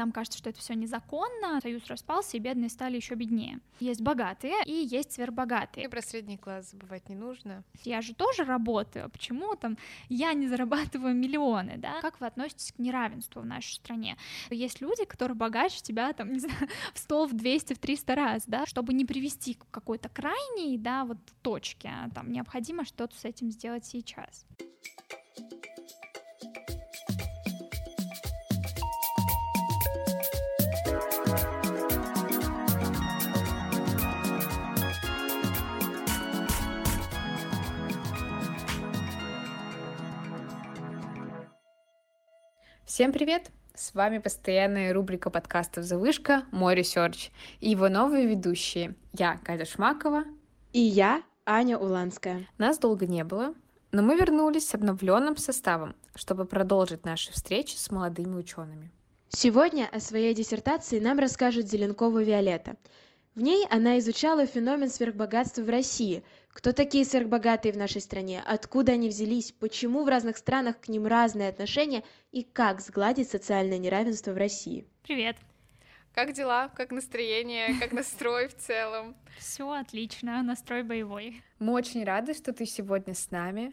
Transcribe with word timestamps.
нам 0.00 0.12
кажется, 0.12 0.38
что 0.38 0.48
это 0.48 0.58
все 0.58 0.74
незаконно, 0.74 1.60
союз 1.60 1.86
распался, 1.86 2.36
и 2.36 2.40
бедные 2.40 2.70
стали 2.70 2.96
еще 2.96 3.14
беднее. 3.14 3.60
Есть 3.80 4.00
богатые 4.00 4.54
и 4.64 4.72
есть 4.72 5.12
сверхбогатые. 5.12 5.84
И 5.84 5.88
про 5.88 6.00
средний 6.00 6.38
класс 6.38 6.70
забывать 6.70 7.08
не 7.10 7.14
нужно. 7.14 7.64
Я 7.84 8.00
же 8.00 8.14
тоже 8.14 8.44
работаю, 8.44 9.10
почему 9.10 9.54
там 9.56 9.76
я 10.08 10.32
не 10.32 10.48
зарабатываю 10.48 11.14
миллионы, 11.14 11.76
да? 11.76 12.00
Как 12.00 12.18
вы 12.20 12.26
относитесь 12.26 12.72
к 12.72 12.78
неравенству 12.78 13.42
в 13.42 13.46
нашей 13.46 13.74
стране? 13.74 14.16
Есть 14.48 14.80
люди, 14.80 15.04
которые 15.04 15.36
богаче 15.36 15.82
тебя, 15.82 16.12
там, 16.14 16.32
не 16.32 16.40
знаю, 16.40 16.68
в 16.94 16.98
100, 16.98 17.26
в 17.26 17.32
200, 17.34 17.74
в 17.74 17.78
300 17.78 18.14
раз, 18.14 18.44
да, 18.46 18.64
чтобы 18.64 18.94
не 18.94 19.04
привести 19.04 19.54
к 19.54 19.66
какой-то 19.70 20.08
крайней, 20.08 20.78
да, 20.78 21.04
вот 21.04 21.18
точке, 21.42 21.92
там 22.14 22.32
необходимо 22.32 22.86
что-то 22.86 23.18
с 23.18 23.24
этим 23.26 23.50
сделать 23.50 23.84
сейчас. 23.84 24.46
Всем 43.00 43.12
привет! 43.12 43.50
С 43.74 43.94
вами 43.94 44.18
постоянная 44.18 44.92
рубрика 44.92 45.30
подкастов 45.30 45.84
«Завышка» 45.84 46.44
«Мой 46.50 46.74
research» 46.74 47.30
и 47.58 47.70
его 47.70 47.88
новые 47.88 48.26
ведущие. 48.26 48.94
Я 49.14 49.38
Катя 49.42 49.64
Шмакова. 49.64 50.24
И 50.74 50.80
я 50.80 51.22
Аня 51.46 51.78
Уланская. 51.78 52.46
Нас 52.58 52.78
долго 52.78 53.06
не 53.06 53.24
было, 53.24 53.54
но 53.90 54.02
мы 54.02 54.16
вернулись 54.16 54.68
с 54.68 54.74
обновленным 54.74 55.38
составом, 55.38 55.96
чтобы 56.14 56.44
продолжить 56.44 57.06
наши 57.06 57.32
встречи 57.32 57.74
с 57.74 57.90
молодыми 57.90 58.36
учеными. 58.36 58.90
Сегодня 59.30 59.88
о 59.90 59.98
своей 59.98 60.34
диссертации 60.34 61.00
нам 61.00 61.18
расскажет 61.18 61.70
Зеленкова 61.70 62.22
Виолетта. 62.22 62.76
В 63.34 63.40
ней 63.40 63.66
она 63.70 63.98
изучала 63.98 64.44
феномен 64.44 64.90
сверхбогатства 64.90 65.62
в 65.62 65.70
России– 65.70 66.22
кто 66.52 66.72
такие 66.72 67.04
сверхбогатые 67.04 67.72
в 67.72 67.76
нашей 67.76 68.00
стране, 68.00 68.42
откуда 68.44 68.92
они 68.92 69.08
взялись, 69.08 69.52
почему 69.52 70.04
в 70.04 70.08
разных 70.08 70.36
странах 70.36 70.80
к 70.80 70.88
ним 70.88 71.06
разные 71.06 71.48
отношения 71.48 72.02
и 72.32 72.42
как 72.42 72.80
сгладить 72.80 73.30
социальное 73.30 73.78
неравенство 73.78 74.32
в 74.32 74.36
России. 74.36 74.84
Привет. 75.02 75.36
Как 76.12 76.32
дела? 76.32 76.68
Как 76.74 76.90
настроение? 76.90 77.78
Как 77.78 77.92
настрой 77.92 78.48
в 78.48 78.56
целом? 78.56 79.14
Все 79.38 79.70
отлично, 79.70 80.42
настрой 80.42 80.82
боевой. 80.82 81.42
Мы 81.60 81.72
очень 81.72 82.04
рады, 82.04 82.34
что 82.34 82.52
ты 82.52 82.66
сегодня 82.66 83.14
с 83.14 83.30
нами. 83.30 83.72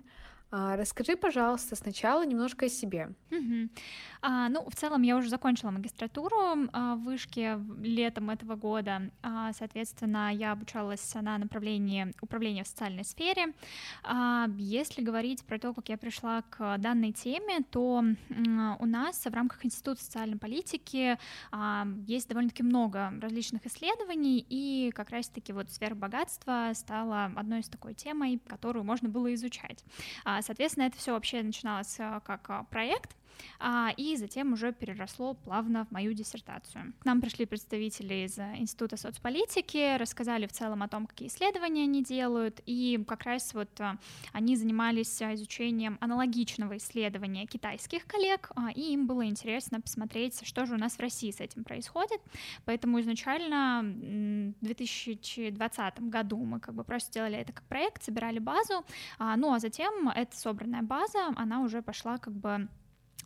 А, 0.49 0.77
расскажи, 0.77 1.17
пожалуйста, 1.17 1.75
сначала 1.75 2.25
немножко 2.25 2.67
о 2.67 2.69
себе. 2.69 3.09
Угу. 3.31 3.69
А, 4.21 4.47
ну, 4.47 4.65
в 4.69 4.75
целом 4.75 5.01
я 5.01 5.17
уже 5.17 5.29
закончила 5.29 5.71
магистратуру 5.71 6.37
а, 6.71 6.95
в 6.95 7.03
Вышке 7.03 7.59
летом 7.81 8.29
этого 8.29 8.55
года. 8.55 9.11
А, 9.21 9.51
соответственно, 9.51 10.33
я 10.33 10.53
обучалась 10.53 11.13
на 11.15 11.37
направлении 11.37 12.13
управления 12.21 12.63
в 12.63 12.67
социальной 12.67 13.03
сфере. 13.03 13.53
А, 14.03 14.47
если 14.57 15.01
говорить 15.01 15.45
про 15.45 15.59
то, 15.59 15.73
как 15.73 15.89
я 15.89 15.97
пришла 15.97 16.43
к 16.43 16.77
данной 16.77 17.11
теме, 17.11 17.59
то 17.69 18.03
а, 18.29 18.77
у 18.79 18.85
нас 18.85 19.25
в 19.25 19.33
рамках 19.33 19.65
Института 19.65 20.01
социальной 20.01 20.37
политики 20.37 21.17
а, 21.51 21.85
есть 22.05 22.29
довольно-таки 22.29 22.63
много 22.63 23.11
различных 23.21 23.65
исследований, 23.65 24.45
и 24.47 24.91
как 24.95 25.09
раз-таки 25.09 25.51
вот 25.51 25.69
сфера 25.71 25.93
богатства 25.93 26.71
стала 26.73 27.25
одной 27.35 27.59
из 27.59 27.67
такой 27.67 27.93
темой, 27.93 28.39
которую 28.47 28.85
можно 28.85 29.09
было 29.09 29.33
изучать. 29.33 29.83
А, 30.23 30.36
соответственно, 30.41 30.85
это 30.85 30.97
все 30.97 31.13
вообще 31.13 31.41
начиналось 31.41 31.95
а, 31.99 32.19
как 32.21 32.49
а, 32.49 32.63
проект, 32.63 33.15
и 33.97 34.15
затем 34.17 34.53
уже 34.53 34.71
переросло 34.71 35.33
плавно 35.33 35.85
в 35.85 35.91
мою 35.91 36.13
диссертацию. 36.13 36.93
К 36.99 37.05
нам 37.05 37.21
пришли 37.21 37.45
представители 37.45 38.25
из 38.25 38.37
Института 38.37 38.97
соцполитики, 38.97 39.97
рассказали 39.97 40.47
в 40.47 40.51
целом 40.51 40.83
о 40.83 40.87
том, 40.87 41.07
какие 41.07 41.27
исследования 41.27 41.83
они 41.83 42.03
делают, 42.03 42.61
и 42.65 43.03
как 43.07 43.23
раз 43.23 43.53
вот 43.53 43.69
э, 43.79 43.97
они 44.33 44.55
занимались 44.55 45.21
э, 45.21 45.33
изучением 45.35 45.97
аналогичного 46.01 46.77
исследования 46.77 47.45
китайских 47.45 48.05
коллег, 48.05 48.51
а, 48.55 48.71
и 48.71 48.93
им 48.93 49.07
было 49.07 49.25
интересно 49.25 49.81
посмотреть, 49.81 50.45
что 50.45 50.65
же 50.65 50.75
у 50.75 50.77
нас 50.77 50.93
в 50.93 50.99
России 50.99 51.31
с 51.31 51.39
этим 51.39 51.63
происходит, 51.63 52.21
поэтому 52.65 52.99
изначально 52.99 53.81
в 53.83 54.65
2020 54.65 55.99
году 56.01 56.37
мы 56.37 56.59
как 56.59 56.75
бы 56.75 56.83
просто 56.83 57.11
сделали 57.11 57.37
это 57.37 57.53
как 57.53 57.63
проект, 57.65 58.03
собирали 58.03 58.39
базу, 58.39 58.85
а, 59.17 59.35
ну 59.37 59.53
а 59.53 59.59
затем 59.59 60.09
эта 60.09 60.35
собранная 60.37 60.81
база, 60.81 61.33
она 61.35 61.61
уже 61.61 61.81
пошла 61.81 62.17
как 62.17 62.33
бы 62.33 62.67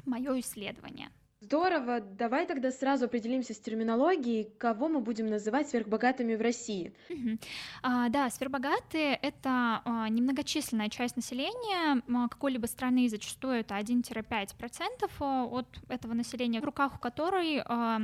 мое 0.06 0.40
исследование. 0.40 1.10
Здорово. 1.44 2.02
Давай 2.02 2.46
тогда 2.46 2.72
сразу 2.72 3.06
определимся 3.06 3.56
с 3.56 3.60
терминологией, 3.60 4.52
кого 4.60 4.88
мы 4.88 5.00
будем 5.00 5.26
называть 5.26 5.70
сверхбогатыми 5.70 6.36
в 6.36 6.42
России. 6.42 6.94
Угу. 7.10 7.40
А, 7.82 8.10
да, 8.10 8.30
сверхбогатые— 8.30 9.16
это 9.24 9.82
а, 9.84 10.08
немногочисленная 10.10 10.90
часть 10.90 11.16
населения 11.16 12.04
а, 12.08 12.28
какой-либо 12.28 12.68
страны, 12.68 13.10
зачастую 13.10 13.56
это 13.56 13.76
1-5% 13.76 15.10
а, 15.20 15.46
от 15.46 15.68
этого 15.90 16.14
населения, 16.14 16.62
в 16.62 16.64
руках 16.64 16.98
у 16.98 17.00
которой 17.00 17.64
а, 17.66 18.02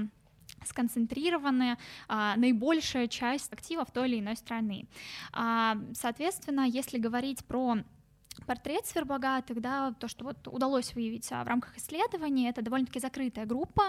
сконцентрированы 0.66 1.78
а, 2.08 2.36
наибольшая 2.38 3.08
часть 3.08 3.54
активов 3.54 3.92
той 3.92 4.10
или 4.10 4.20
иной 4.20 4.36
страны. 4.36 4.88
А, 5.32 5.78
соответственно, 5.94 6.62
если 6.62 6.98
говорить 6.98 7.46
про 7.46 7.78
портрет 8.46 8.86
сверхбогатых, 8.86 9.62
да, 9.62 9.94
то, 9.94 10.08
что 10.08 10.26
вот 10.26 10.48
удалось 10.48 10.94
выявить 10.96 11.32
а, 11.32 11.44
в 11.44 11.48
рамках 11.48 11.78
исследований, 11.78 12.50
это 12.50 12.62
довольно-таки 12.62 13.00
закрытая 13.00 13.46
группа, 13.46 13.84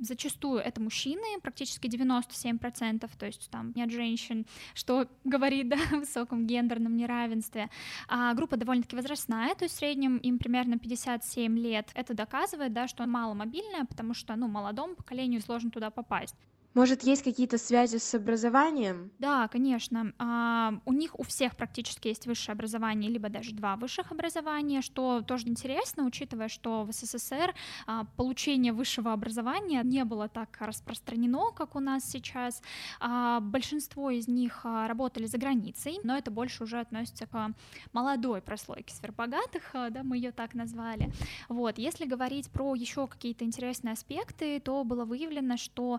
зачастую 0.00 0.60
это 0.60 0.80
мужчины, 0.80 1.40
практически 1.42 1.86
97%, 1.86 3.10
то 3.18 3.26
есть 3.26 3.50
там 3.50 3.72
нет 3.74 3.90
женщин, 3.90 4.46
что 4.74 5.08
говорит 5.24 5.68
да, 5.68 5.78
о 5.92 5.96
высоком 5.96 6.46
гендерном 6.46 6.96
неравенстве. 6.96 7.70
А, 8.08 8.34
группа 8.34 8.56
довольно-таки 8.56 8.96
возрастная, 8.96 9.54
то 9.54 9.64
есть 9.64 9.74
в 9.74 9.78
среднем 9.78 10.18
им 10.18 10.38
примерно 10.38 10.78
57 10.78 11.58
лет. 11.58 11.90
Это 11.94 12.14
доказывает, 12.14 12.72
да, 12.72 12.88
что 12.88 13.06
мало 13.06 13.34
мобильная, 13.34 13.84
потому 13.84 14.14
что 14.14 14.36
ну, 14.36 14.48
молодому 14.48 14.94
поколению 14.94 15.40
сложно 15.40 15.70
туда 15.70 15.90
попасть. 15.90 16.36
Может, 16.78 17.02
есть 17.02 17.24
какие-то 17.24 17.58
связи 17.58 17.96
с 17.96 18.14
образованием? 18.14 19.10
Да, 19.18 19.48
конечно. 19.48 20.12
А, 20.16 20.74
у 20.84 20.92
них 20.92 21.18
у 21.18 21.24
всех 21.24 21.56
практически 21.56 22.06
есть 22.06 22.28
высшее 22.28 22.52
образование, 22.52 23.10
либо 23.10 23.28
даже 23.28 23.50
два 23.50 23.74
высших 23.74 24.12
образования, 24.12 24.80
что 24.80 25.22
тоже 25.22 25.48
интересно, 25.48 26.04
учитывая, 26.04 26.46
что 26.46 26.84
в 26.84 26.92
СССР 26.92 27.52
а, 27.88 28.04
получение 28.16 28.72
высшего 28.72 29.12
образования 29.12 29.82
не 29.82 30.04
было 30.04 30.28
так 30.28 30.56
распространено, 30.60 31.50
как 31.50 31.74
у 31.74 31.80
нас 31.80 32.04
сейчас. 32.04 32.62
А, 33.00 33.40
большинство 33.40 34.10
из 34.10 34.28
них 34.28 34.60
работали 34.62 35.26
за 35.26 35.38
границей, 35.38 35.98
но 36.04 36.16
это 36.16 36.30
больше 36.30 36.62
уже 36.62 36.78
относится 36.78 37.26
к 37.26 37.54
молодой 37.92 38.40
прослойке 38.40 38.94
сверхбогатых, 38.94 39.72
да, 39.72 40.04
мы 40.04 40.16
ее 40.16 40.30
так 40.30 40.54
назвали. 40.54 41.10
Вот, 41.48 41.76
если 41.76 42.04
говорить 42.04 42.48
про 42.52 42.76
еще 42.76 43.08
какие-то 43.08 43.44
интересные 43.44 43.94
аспекты, 43.94 44.60
то 44.60 44.84
было 44.84 45.04
выявлено, 45.04 45.56
что 45.56 45.98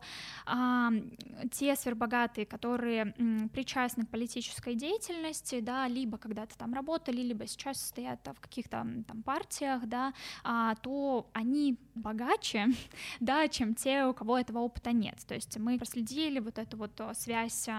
те 1.51 1.75
сверхбогатые, 1.75 2.45
которые 2.45 3.13
причастны 3.53 4.05
к 4.05 4.09
политической 4.09 4.75
деятельности, 4.75 5.59
да, 5.59 5.87
либо 5.87 6.17
когда-то 6.17 6.57
там 6.57 6.73
работали, 6.73 7.21
либо 7.21 7.47
сейчас 7.47 7.81
стоят 7.81 8.27
в 8.27 8.39
каких-то 8.39 8.85
там 9.07 9.23
партиях, 9.23 9.85
да, 9.87 10.13
а, 10.43 10.75
то 10.75 11.29
они 11.33 11.77
богаче, 11.95 12.67
да, 13.19 13.47
чем 13.47 13.75
те, 13.75 14.05
у 14.05 14.13
кого 14.13 14.37
этого 14.37 14.59
опыта 14.59 14.91
нет. 14.91 15.17
То 15.27 15.35
есть 15.35 15.57
мы 15.57 15.77
проследили 15.77 16.39
вот 16.39 16.57
эту 16.57 16.77
вот 16.77 17.01
связь 17.13 17.69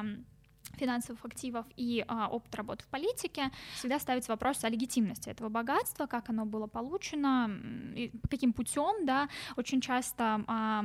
финансовых 0.77 1.25
активов 1.25 1.67
и 1.77 2.05
а, 2.09 2.29
опыт 2.29 2.55
работы 2.55 2.85
в 2.85 2.89
политике, 2.89 3.51
всегда 3.75 3.99
ставится 3.99 4.33
вопрос 4.33 4.65
о 4.65 4.69
легитимности 4.69 5.29
этого 5.29 5.49
богатства, 5.49 6.07
как 6.07 6.31
оно 6.31 6.47
было 6.47 6.67
получено, 6.67 7.51
и 7.95 8.11
каким 8.31 8.53
путем, 8.53 9.05
да, 9.05 9.29
очень 9.57 9.81
часто 9.81 10.45
а, 10.47 10.85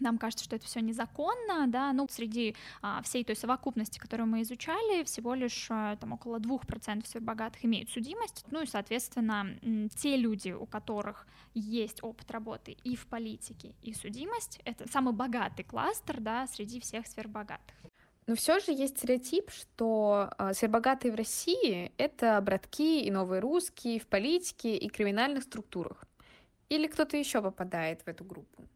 нам 0.00 0.18
кажется, 0.18 0.44
что 0.44 0.56
это 0.56 0.66
все 0.66 0.80
незаконно, 0.80 1.66
да, 1.66 1.92
ну, 1.92 2.06
среди 2.10 2.56
а, 2.82 3.02
всей 3.02 3.24
той 3.24 3.36
совокупности, 3.36 3.98
которую 3.98 4.28
мы 4.28 4.42
изучали, 4.42 5.04
всего 5.04 5.34
лишь 5.34 5.66
а, 5.70 5.96
там 5.96 6.12
около 6.12 6.38
2% 6.38 7.04
всех 7.04 7.22
имеют 7.64 7.90
судимость, 7.90 8.44
ну 8.50 8.62
и, 8.62 8.66
соответственно, 8.66 9.46
те 9.96 10.16
люди, 10.16 10.50
у 10.50 10.66
которых 10.66 11.26
есть 11.54 12.02
опыт 12.02 12.30
работы 12.30 12.76
и 12.84 12.96
в 12.96 13.06
политике, 13.06 13.74
и 13.82 13.94
судимость, 13.94 14.60
это 14.64 14.90
самый 14.90 15.12
богатый 15.14 15.62
кластер, 15.62 16.20
да, 16.20 16.46
среди 16.46 16.80
всех 16.80 17.06
сверхбогатых. 17.06 17.76
Но 18.26 18.36
все 18.36 18.60
же 18.60 18.70
есть 18.70 18.98
стереотип, 18.98 19.50
что 19.50 20.30
э, 20.38 20.52
сверхбогатые 20.54 21.10
в 21.10 21.16
России— 21.16 21.90
это 21.96 22.40
братки 22.40 23.02
и 23.02 23.10
новые 23.10 23.40
русские 23.40 23.98
в 23.98 24.06
политике 24.06 24.76
и 24.76 24.88
криминальных 24.88 25.42
структурах. 25.42 26.04
Или 26.68 26.86
кто-то 26.86 27.16
еще 27.16 27.42
попадает 27.42 28.02
в 28.02 28.08
эту 28.08 28.24
группу? 28.24 28.68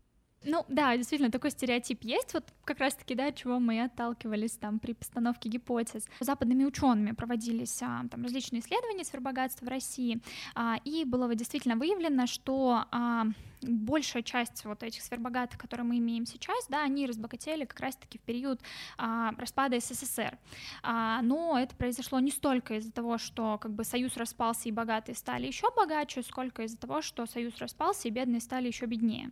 Ну 0.45 0.65
да, 0.69 0.97
действительно, 0.97 1.31
такой 1.31 1.51
стереотип 1.51 2.05
есть, 2.05 2.35
вот 2.35 2.45
как 2.65 2.79
раз-таки, 2.79 3.15
да, 3.15 3.29
от 3.29 3.37
чего 3.37 3.59
мы 3.59 3.83
отталкивались 3.83 4.53
там 4.53 4.79
при 4.79 4.93
постановке 4.93 5.49
гипотез. 5.49 6.07
Западными 6.21 6.65
учеными 6.65 7.13
проводились 7.13 7.83
а, 7.83 8.05
там 8.11 8.23
различные 8.23 8.61
исследования 8.61 9.05
сфербогатства 9.05 9.67
в 9.67 9.69
России, 9.69 10.21
а, 10.55 10.77
и 10.85 11.05
было 11.05 11.35
действительно 11.35 11.77
выявлено, 11.77 12.27
что 12.27 12.85
а, 12.91 13.27
большая 13.65 14.23
часть 14.23 14.65
вот 14.65 14.83
этих 14.83 15.03
сверхбогатых, 15.03 15.59
которые 15.59 15.87
мы 15.87 15.99
имеем 15.99 16.27
сейчас, 16.27 16.67
да, 16.69 16.83
они 16.83 17.07
разбогатели 17.07 17.65
как 17.65 17.81
раз-таки 17.81 18.19
в 18.19 18.23
период 18.23 18.61
а, 18.97 19.33
распада 19.39 19.79
СССР. 19.81 20.39
А, 20.83 21.23
но 21.23 21.59
это 21.59 21.75
произошло 21.77 22.21
не 22.21 22.31
столько 22.31 22.75
из-за 22.75 22.93
того, 22.93 23.19
что 23.19 23.59
как 23.59 23.73
бы 23.73 23.85
союз 23.85 24.17
распался 24.17 24.69
и 24.69 24.73
богатые 24.73 25.15
стали 25.15 25.47
еще 25.47 25.69
богаче, 25.75 26.23
сколько 26.23 26.63
из-за 26.63 26.79
того, 26.79 27.03
что 27.03 27.27
союз 27.27 27.59
распался 27.59 28.09
и 28.09 28.11
бедные 28.11 28.41
стали 28.41 28.67
еще 28.67 28.87
беднее. 28.87 29.31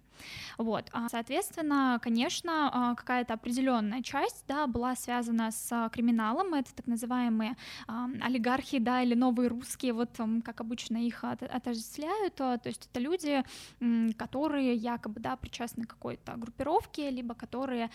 Вот, 0.58 0.88
а, 0.92 1.08
соответственно, 1.08 1.98
конечно, 2.02 2.70
а, 2.72 2.94
какая-то 2.94 3.34
определенная 3.34 4.02
часть, 4.02 4.44
да, 4.48 4.66
была 4.66 4.94
связана 4.96 5.50
с 5.50 5.90
криминалом, 5.92 6.54
это 6.54 6.74
так 6.74 6.86
называемые 6.86 7.56
а, 7.86 8.08
олигархи, 8.20 8.78
да, 8.78 9.02
или 9.02 9.14
новые 9.14 9.48
русские, 9.48 9.92
вот 9.92 10.10
как 10.44 10.60
обычно 10.60 10.98
их 10.98 11.24
отождествляют, 11.24 12.34
то 12.34 12.60
есть 12.64 12.88
это 12.90 13.00
люди, 13.00 13.42
которые 14.22 14.74
якобы, 14.74 15.20
да, 15.20 15.36
причастны 15.36 15.84
к 15.84 15.90
какой-то 15.90 16.36
группировке, 16.36 17.10
либо 17.10 17.34
которые 17.34 17.90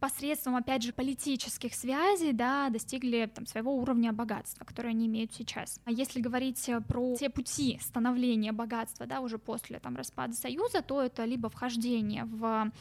посредством, 0.00 0.56
опять 0.56 0.82
же, 0.82 0.92
политических 0.92 1.74
связей, 1.74 2.32
да, 2.32 2.70
достигли 2.70 3.30
там, 3.34 3.44
своего 3.46 3.76
уровня 3.76 4.12
богатства, 4.12 4.64
которое 4.64 4.90
они 4.90 5.06
имеют 5.06 5.34
сейчас. 5.34 5.78
А 5.84 5.90
если 5.90 6.20
говорить 6.22 6.70
про 6.88 7.16
те 7.16 7.28
пути 7.28 7.78
становления 7.82 8.52
богатства, 8.52 9.04
да, 9.06 9.20
уже 9.20 9.36
после 9.36 9.78
там 9.78 9.96
распада 9.96 10.32
Союза, 10.32 10.80
то 10.80 11.02
это 11.02 11.26
либо 11.26 11.50
вхождение 11.50 12.24
в 12.24 12.72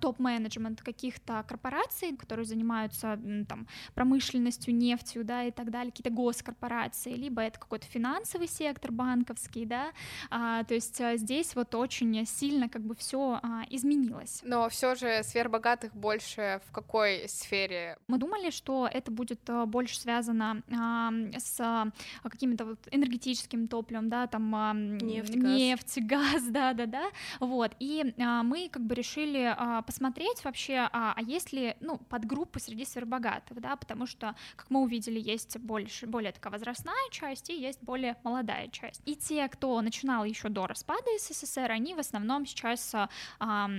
топ-менеджмент 0.00 0.82
каких-то 0.82 1.44
корпораций, 1.48 2.16
которые 2.16 2.44
занимаются 2.46 3.18
там, 3.48 3.66
промышленностью, 3.94 4.74
нефтью, 4.74 5.24
да, 5.24 5.44
и 5.44 5.50
так 5.50 5.70
далее, 5.70 5.90
какие-то 5.90 6.10
госкорпорации, 6.10 7.12
либо 7.14 7.42
это 7.42 7.58
какой-то 7.58 7.86
финансовый 7.86 8.48
сектор 8.48 8.92
банковский, 8.92 9.64
да, 9.64 9.92
а, 10.30 10.64
то 10.64 10.74
есть 10.74 11.00
а, 11.00 11.16
здесь 11.16 11.54
вот 11.54 11.74
очень 11.74 12.26
сильно 12.26 12.68
как 12.68 12.82
бы 12.82 12.94
все 12.94 13.40
а, 13.42 13.62
изменилось. 13.70 14.40
Но 14.44 14.68
все 14.68 14.94
же 14.94 15.22
сфер 15.22 15.48
богатых 15.48 15.94
больше 15.94 16.60
в 16.66 16.72
какой 16.72 17.28
сфере? 17.28 17.98
Мы 18.08 18.18
думали, 18.18 18.50
что 18.50 18.88
это 18.92 19.10
будет 19.10 19.48
а, 19.48 19.66
больше 19.66 19.98
связано 19.98 20.62
а, 20.70 21.12
с 21.36 21.60
а, 21.60 21.86
каким-то 22.22 22.64
вот 22.64 22.78
энергетическим 22.90 23.68
топливом, 23.68 24.08
да, 24.08 24.26
там 24.26 24.54
а, 24.54 24.72
нефть, 24.74 25.34
нефть, 25.34 25.98
газ, 26.02 26.32
газ 26.32 26.42
да, 26.50 26.72
да, 26.72 26.86
да, 26.86 27.04
вот, 27.40 27.72
и 27.78 28.14
а, 28.18 28.42
мы 28.42 28.68
как 28.70 28.82
бы 28.84 28.94
решили 28.94 29.51
а, 29.56 29.82
посмотреть 29.82 30.44
вообще, 30.44 30.88
а, 30.92 31.14
а 31.16 31.22
есть 31.22 31.52
ли, 31.52 31.76
ну, 31.80 31.98
подгруппы 31.98 32.60
среди 32.60 32.84
сверхбогатых, 32.84 33.60
да, 33.60 33.76
потому 33.76 34.06
что, 34.06 34.34
как 34.56 34.70
мы 34.70 34.80
увидели, 34.80 35.20
есть 35.20 35.58
больше, 35.58 36.06
более 36.06 36.32
такая 36.32 36.52
возрастная 36.52 37.10
часть 37.10 37.50
и 37.50 37.60
есть 37.60 37.82
более 37.82 38.16
молодая 38.24 38.68
часть. 38.68 39.02
И 39.04 39.16
те, 39.16 39.48
кто 39.48 39.80
начинал 39.80 40.24
еще 40.24 40.48
до 40.48 40.66
распада 40.66 41.06
СССР, 41.18 41.70
они 41.70 41.94
в 41.94 41.98
основном 41.98 42.46
сейчас 42.46 42.94
а, 42.94 43.70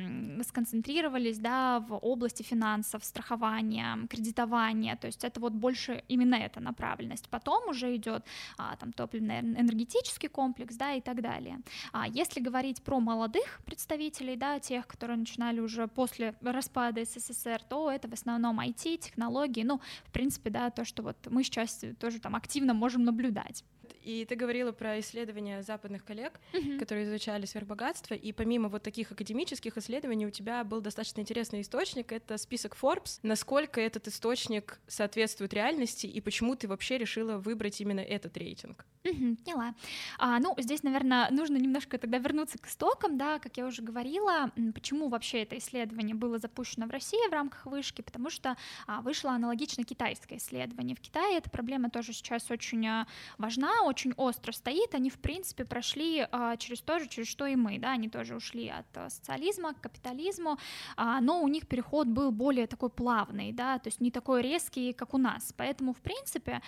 сконцентрировались, 0.42 1.40
да, 1.40 1.80
в 1.80 1.98
области 1.98 2.44
финансов, 2.44 3.04
страхования, 3.04 3.98
кредитования, 4.10 4.96
то 4.96 5.08
есть 5.08 5.24
это 5.24 5.40
вот 5.40 5.54
больше 5.54 6.04
именно 6.08 6.36
эта 6.36 6.60
направленность. 6.60 7.30
Потом 7.30 7.70
уже 7.70 7.96
идет 7.96 8.26
а, 8.58 8.76
там 8.76 8.92
топливно-энергетический 8.92 10.30
комплекс, 10.30 10.76
да, 10.76 10.94
и 10.94 11.02
так 11.02 11.22
далее. 11.22 11.60
А 11.92 12.08
если 12.08 12.40
говорить 12.40 12.84
про 12.84 13.00
молодых 13.00 13.62
представителей, 13.66 14.36
да, 14.36 14.60
тех, 14.60 14.88
которые 14.88 15.18
начинали 15.18 15.60
уже 15.64 15.88
после 15.88 16.36
распада 16.42 17.04
СССР, 17.04 17.62
то 17.68 17.92
это 17.92 18.08
в 18.08 18.14
основном 18.14 18.60
IT, 18.60 18.98
технологии, 18.98 19.64
ну, 19.64 19.82
в 20.06 20.12
принципе, 20.12 20.50
да, 20.50 20.70
то, 20.70 20.86
что 20.86 21.04
вот 21.04 21.18
мы 21.30 21.44
сейчас 21.44 21.84
тоже 22.00 22.20
там 22.20 22.36
активно 22.36 22.74
можем 22.74 23.04
наблюдать. 23.04 23.64
И 24.04 24.26
ты 24.26 24.36
говорила 24.36 24.72
про 24.72 25.00
исследования 25.00 25.62
западных 25.64 26.04
коллег, 26.04 26.40
uh-huh. 26.52 26.78
которые 26.78 27.06
изучали 27.06 27.46
сверхбогатство, 27.46 28.14
и 28.14 28.34
помимо 28.34 28.68
вот 28.68 28.84
таких 28.84 29.12
академических 29.12 29.78
исследований 29.78 30.28
у 30.28 30.30
тебя 30.30 30.64
был 30.64 30.82
достаточно 30.82 31.22
интересный 31.22 31.62
источник, 31.62 32.12
это 32.12 32.38
список 32.38 32.76
Forbes. 32.80 33.20
Насколько 33.24 33.80
этот 33.80 34.08
источник 34.08 34.82
соответствует 34.88 35.54
реальности, 35.54 36.06
и 36.06 36.20
почему 36.20 36.56
ты 36.56 36.68
вообще 36.68 36.98
решила 36.98 37.38
выбрать 37.38 37.80
именно 37.80 38.02
этот 38.02 38.36
рейтинг? 38.38 38.86
Uh-huh, 39.04 39.38
поняла. 39.44 39.76
А, 40.18 40.40
ну, 40.40 40.54
здесь, 40.58 40.84
наверное, 40.84 41.30
нужно 41.32 41.58
немножко 41.58 41.98
тогда 41.98 42.18
вернуться 42.18 42.58
к 42.58 42.68
истокам, 42.68 43.18
да, 43.18 43.40
как 43.40 43.56
я 43.58 43.66
уже 43.66 43.82
говорила, 43.82 44.52
почему 44.74 45.10
вообще 45.10 45.44
это 45.44 45.58
исследование 45.58 46.16
было 46.16 46.40
запущено 46.40 46.88
в 46.88 46.90
России 46.90 47.30
в 47.30 47.34
рамках 47.34 47.66
вышки, 47.66 48.02
потому 48.02 48.30
что 48.30 48.58
а, 48.88 49.02
вышло 49.02 49.32
аналогично 49.32 49.84
китайское 49.84 50.40
исследование. 50.40 50.96
В 50.96 51.00
Китае 51.00 51.38
эта 51.38 51.50
проблема 51.50 51.90
тоже 51.90 52.14
сейчас 52.14 52.50
очень 52.52 52.86
а, 52.88 53.08
важна, 53.38 53.84
очень 53.94 54.14
остро 54.18 54.52
стоит, 54.52 54.96
они, 54.96 55.12
в 55.12 55.20
принципе, 55.20 55.66
прошли 55.66 56.28
а, 56.32 56.58
через 56.58 56.82
то 56.82 57.00
же, 57.00 57.08
через 57.08 57.28
что 57.28 57.46
и 57.46 57.56
мы, 57.56 57.78
да, 57.78 57.92
они 57.92 58.10
тоже 58.10 58.36
ушли 58.36 58.68
от 58.70 58.88
а, 58.96 59.10
социализма 59.12 59.76
к 59.76 59.82
капитализму, 59.82 60.58
а, 60.98 61.22
но 61.22 61.44
у 61.44 61.48
них 61.48 61.68
переход 61.68 62.08
был 62.08 62.32
более 62.32 62.66
такой 62.66 62.90
плавный, 62.90 63.52
да, 63.52 63.78
то 63.78 63.90
есть 63.90 64.02
не 64.02 64.10
такой 64.10 64.42
резкий, 64.42 64.94
как 64.94 65.14
у 65.14 65.20
нас, 65.20 65.54
поэтому, 65.56 65.94
в 65.94 66.02
принципе, 66.02 66.62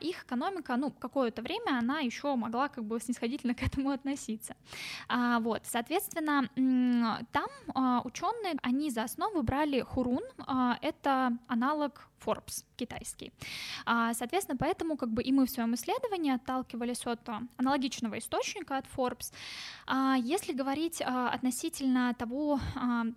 их 0.00 0.22
экономика, 0.22 0.76
ну, 0.76 0.92
какое-то 0.92 1.42
время 1.42 1.78
она 1.78 1.98
еще 1.98 2.36
могла 2.36 2.68
как 2.68 2.84
бы 2.84 3.00
снисходительно 3.00 3.54
к 3.60 3.62
этому 3.64 3.90
относиться, 3.90 4.54
вот, 5.40 5.62
соответственно, 5.64 6.48
там 7.32 8.04
ученые, 8.04 8.54
они 8.62 8.90
за 8.90 9.02
основу 9.02 9.42
брали 9.42 9.80
хурун, 9.80 10.22
это 10.80 11.36
аналог 11.48 12.08
Forbes 12.24 12.64
китайский. 12.76 13.32
А, 13.84 14.14
соответственно, 14.14 14.56
поэтому 14.56 14.96
как 14.96 15.10
бы 15.10 15.22
и 15.22 15.32
мы 15.32 15.46
в 15.46 15.50
своем 15.50 15.74
исследовании 15.74 16.32
отталкивались 16.32 17.06
от 17.06 17.28
аналогичного 17.56 18.18
источника 18.18 18.76
от 18.76 18.86
Forbes. 18.96 19.32
А, 19.86 20.16
если 20.16 20.52
говорить 20.52 21.02
а, 21.02 21.30
относительно 21.30 22.14
того, 22.14 22.60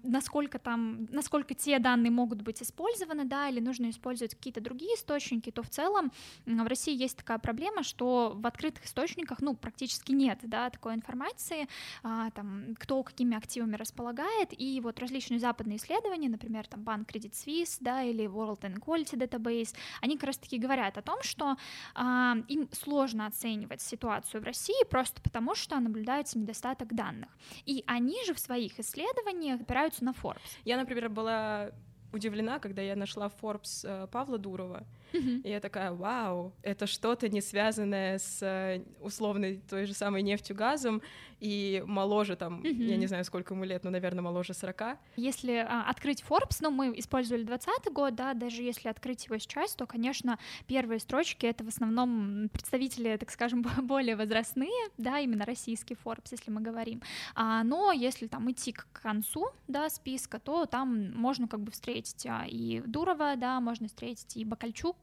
насколько 0.04 0.60
там, 0.60 1.06
насколько 1.12 1.54
те 1.54 1.80
данные 1.80 2.12
могут 2.12 2.42
быть 2.42 2.62
использованы, 2.62 3.26
да, 3.26 3.50
или 3.50 3.60
нужно 3.60 3.90
использовать 3.90 4.36
какие-то 4.36 4.62
другие 4.62 4.96
источники, 4.96 5.52
то 5.52 5.64
в 5.64 5.70
целом 5.70 6.12
в 6.46 6.68
России 6.68 6.96
есть 6.96 7.18
такая 7.18 7.40
проблема, 7.40 7.84
что 7.84 8.34
в 8.36 8.46
открытых 8.48 8.86
источниках, 8.86 9.42
ну, 9.42 9.56
практически 9.56 10.12
нет, 10.12 10.40
да, 10.44 10.70
такой 10.70 10.96
информации, 10.96 11.68
там, 12.02 12.76
кто 12.78 13.04
какими 13.04 13.38
активами 13.38 13.76
располагает, 13.76 14.50
и 14.52 14.80
вот 14.82 15.00
различные 15.00 15.40
западные 15.40 15.78
исследования, 15.78 16.30
например, 16.30 16.68
там, 16.68 16.84
банк 16.84 17.10
Credit 17.12 17.32
Suisse, 17.32 17.78
да, 17.80 18.04
или 18.04 18.26
World 18.26 18.62
Inequality 18.92 19.18
Database, 19.18 19.76
они 20.02 20.16
как 20.16 20.28
раз-таки 20.28 20.58
говорят 20.58 20.98
о 20.98 21.02
том, 21.02 21.22
что 21.22 21.58
а, 21.96 22.36
им 22.48 22.70
сложно 22.72 23.28
оценивать 23.28 23.82
ситуацию 23.82 24.42
в 24.42 24.46
России 24.46 24.84
просто 24.90 25.22
потому, 25.22 25.56
что 25.56 25.80
наблюдается 25.80 26.38
недостаток 26.38 26.94
данных. 26.94 27.30
И 27.66 27.84
они 27.88 28.24
же 28.26 28.34
в 28.34 28.40
своих 28.40 28.80
исследованиях 28.80 29.62
опираются 29.62 30.04
на 30.04 30.12
Forbes. 30.12 30.40
Я, 30.64 30.78
например, 30.78 31.10
была 31.10 31.72
удивлена, 32.14 32.60
когда 32.60 32.82
я 32.82 32.96
нашла 32.96 33.32
Forbes 33.42 33.86
э, 33.86 34.08
Павла 34.08 34.38
Дурова, 34.38 34.86
и 35.14 35.50
я 35.50 35.60
такая, 35.60 35.92
вау, 35.92 36.54
это 36.62 36.88
что-то 36.88 37.30
не 37.30 37.42
связанное 37.42 38.18
с 38.18 38.42
э, 38.42 38.84
условной 39.00 39.62
той 39.70 39.86
же 39.86 39.94
самой 39.94 40.22
нефтью, 40.22 40.56
газом, 40.56 41.02
и 41.42 41.84
моложе 41.88 42.36
там, 42.36 42.64
я 42.64 42.98
не 42.98 43.08
знаю, 43.08 43.26
сколько 43.26 43.56
ему 43.56 43.64
лет, 43.64 43.84
но, 43.84 43.90
наверное, 43.90 44.22
моложе 44.22 44.54
40. 44.54 45.00
Если 45.16 45.54
а, 45.54 45.90
открыть 45.90 46.24
Forbes, 46.28 46.58
ну, 46.62 46.70
мы 46.70 46.94
использовали 47.00 47.44
20 47.44 47.92
год, 47.92 48.14
да, 48.14 48.36
даже 48.36 48.62
если 48.62 48.90
открыть 48.90 49.26
его 49.26 49.40
сейчас, 49.40 49.74
то, 49.74 49.88
конечно, 49.88 50.38
первые 50.68 51.00
строчки— 51.00 51.46
это 51.48 51.64
в 51.64 51.68
основном 51.68 52.48
представители, 52.54 53.18
так 53.18 53.32
скажем, 53.32 53.64
более 53.82 54.16
возрастные, 54.16 54.70
да, 55.00 55.18
именно 55.18 55.44
российский 55.44 55.98
Forbes, 56.06 56.28
если 56.30 56.52
мы 56.52 56.62
говорим. 56.62 57.02
А, 57.34 57.64
но 57.64 57.92
если 57.92 58.28
там 58.28 58.50
идти 58.52 58.72
к 58.72 58.86
концу, 58.94 59.50
да, 59.68 59.90
списка, 59.90 60.38
то 60.38 60.68
там 60.68 61.12
можно 61.16 61.48
как 61.48 61.62
бы 61.62 61.72
встретить 61.72 62.24
а, 62.28 62.46
и 62.48 62.82
Дурова, 62.86 63.36
да, 63.36 63.60
можно 63.60 63.88
встретить 63.88 64.38
и 64.38 64.46
Бакальчук, 64.46 65.01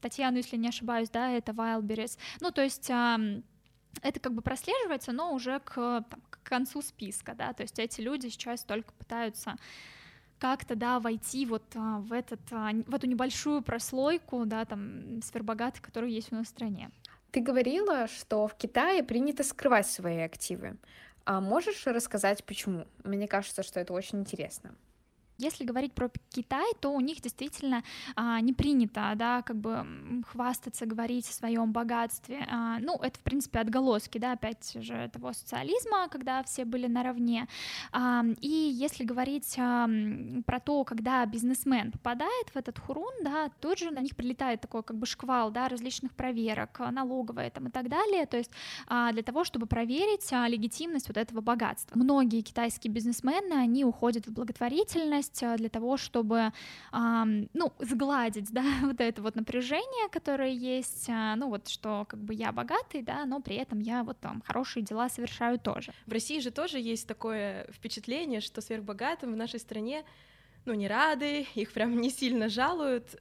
Татьяну, 0.00 0.36
если 0.36 0.56
не 0.56 0.68
ошибаюсь, 0.68 1.10
да, 1.10 1.30
это 1.30 1.52
Wildberries. 1.52 2.18
Ну, 2.40 2.50
то 2.50 2.62
есть 2.62 2.90
это 4.02 4.20
как 4.20 4.34
бы 4.34 4.42
прослеживается, 4.42 5.12
но 5.12 5.32
уже 5.32 5.60
к, 5.60 5.74
там, 6.08 6.20
к 6.30 6.42
концу 6.42 6.82
списка, 6.82 7.34
да, 7.34 7.52
то 7.52 7.62
есть 7.62 7.78
эти 7.78 8.00
люди 8.00 8.28
сейчас 8.28 8.62
только 8.64 8.92
пытаются 8.92 9.56
как-то, 10.38 10.74
да, 10.74 11.00
войти 11.00 11.46
вот 11.46 11.62
а, 11.74 12.00
в, 12.00 12.12
этот, 12.12 12.40
а, 12.50 12.70
в 12.86 12.94
эту 12.94 13.06
небольшую 13.06 13.62
прослойку, 13.62 14.44
да, 14.44 14.64
там, 14.64 15.22
сфербогатых, 15.22 15.82
которые 15.82 16.14
есть 16.14 16.32
у 16.32 16.36
нас 16.36 16.46
в 16.46 16.50
стране. 16.50 16.90
Ты 17.30 17.40
говорила, 17.40 18.06
что 18.06 18.46
в 18.46 18.54
Китае 18.54 19.02
принято 19.02 19.42
скрывать 19.44 19.86
свои 19.86 20.18
активы. 20.18 20.76
А 21.24 21.40
можешь 21.40 21.86
рассказать, 21.86 22.44
почему? 22.44 22.86
Мне 23.02 23.26
кажется, 23.26 23.62
что 23.62 23.80
это 23.80 23.92
очень 23.92 24.20
интересно. 24.20 24.74
Если 25.38 25.64
говорить 25.64 25.92
про 25.92 26.10
Китай, 26.30 26.72
то 26.80 26.90
у 26.90 27.00
них 27.00 27.20
действительно 27.20 27.82
а, 28.14 28.40
не 28.40 28.52
принято, 28.52 29.12
да, 29.16 29.42
как 29.42 29.56
бы 29.56 29.86
хвастаться, 30.28 30.86
говорить 30.86 31.28
о 31.28 31.32
своем 31.32 31.72
богатстве. 31.72 32.46
А, 32.50 32.78
ну, 32.78 32.96
это, 32.96 33.18
в 33.18 33.22
принципе, 33.22 33.60
отголоски, 33.60 34.18
да, 34.18 34.32
опять 34.32 34.72
же, 34.82 35.10
того 35.12 35.32
социализма, 35.32 36.08
когда 36.08 36.42
все 36.42 36.64
были 36.64 36.86
наравне. 36.86 37.48
А, 37.92 38.24
и 38.40 38.48
если 38.48 39.04
говорить 39.04 39.56
а, 39.58 39.88
про 40.46 40.60
то, 40.60 40.84
когда 40.84 41.24
бизнесмен 41.26 41.92
попадает 41.92 42.48
в 42.54 42.56
этот 42.56 42.78
хурун, 42.78 43.12
да, 43.22 43.50
тут 43.60 43.78
же 43.78 43.90
на 43.90 44.00
них 44.00 44.16
прилетает 44.16 44.60
такой 44.60 44.82
как 44.82 44.96
бы 44.96 45.06
шквал, 45.06 45.50
да, 45.50 45.68
различных 45.68 46.14
проверок, 46.14 46.80
налоговая 46.90 47.50
там 47.50 47.68
и 47.68 47.70
так 47.70 47.88
далее, 47.88 48.26
то 48.26 48.36
есть 48.36 48.50
а, 48.86 49.12
для 49.12 49.22
того, 49.22 49.44
чтобы 49.44 49.66
проверить 49.66 50.32
а, 50.32 50.48
легитимность 50.48 51.08
вот 51.08 51.16
этого 51.16 51.40
богатства. 51.40 51.98
Многие 51.98 52.40
китайские 52.40 52.92
бизнесмены, 52.92 53.54
они 53.54 53.84
уходят 53.84 54.26
в 54.26 54.32
благотворительность, 54.32 55.25
возможность 55.26 55.42
э, 55.42 55.56
для 55.56 55.68
того, 55.68 55.96
чтобы, 55.96 56.52
ну, 56.92 57.72
сгладить, 57.80 58.50
да, 58.52 58.64
вот 58.82 59.00
это 59.00 59.22
вот 59.22 59.36
напряжение, 59.36 60.08
которое 60.10 60.50
есть, 60.50 61.08
а, 61.08 61.36
ну, 61.36 61.48
вот 61.48 61.68
что 61.68 62.04
как 62.08 62.20
бы 62.20 62.34
я 62.34 62.52
богатый, 62.52 63.02
да, 63.02 63.24
но 63.26 63.40
при 63.40 63.56
этом 63.56 63.80
я 63.80 64.02
вот 64.02 64.18
там 64.20 64.42
хорошие 64.46 64.82
дела 64.82 65.08
совершаю 65.08 65.58
тоже. 65.58 65.92
В 66.06 66.12
России 66.12 66.40
же 66.40 66.50
тоже 66.50 66.78
есть 66.78 67.06
такое 67.06 67.66
впечатление, 67.72 68.40
что 68.40 68.60
сверхбогатым 68.60 69.32
в 69.32 69.36
нашей 69.36 69.60
стране 69.60 70.04
ну, 70.64 70.74
не 70.74 70.88
рады, 70.88 71.46
их 71.54 71.72
прям 71.72 72.00
не 72.00 72.10
сильно 72.10 72.48
жалуют. 72.48 73.16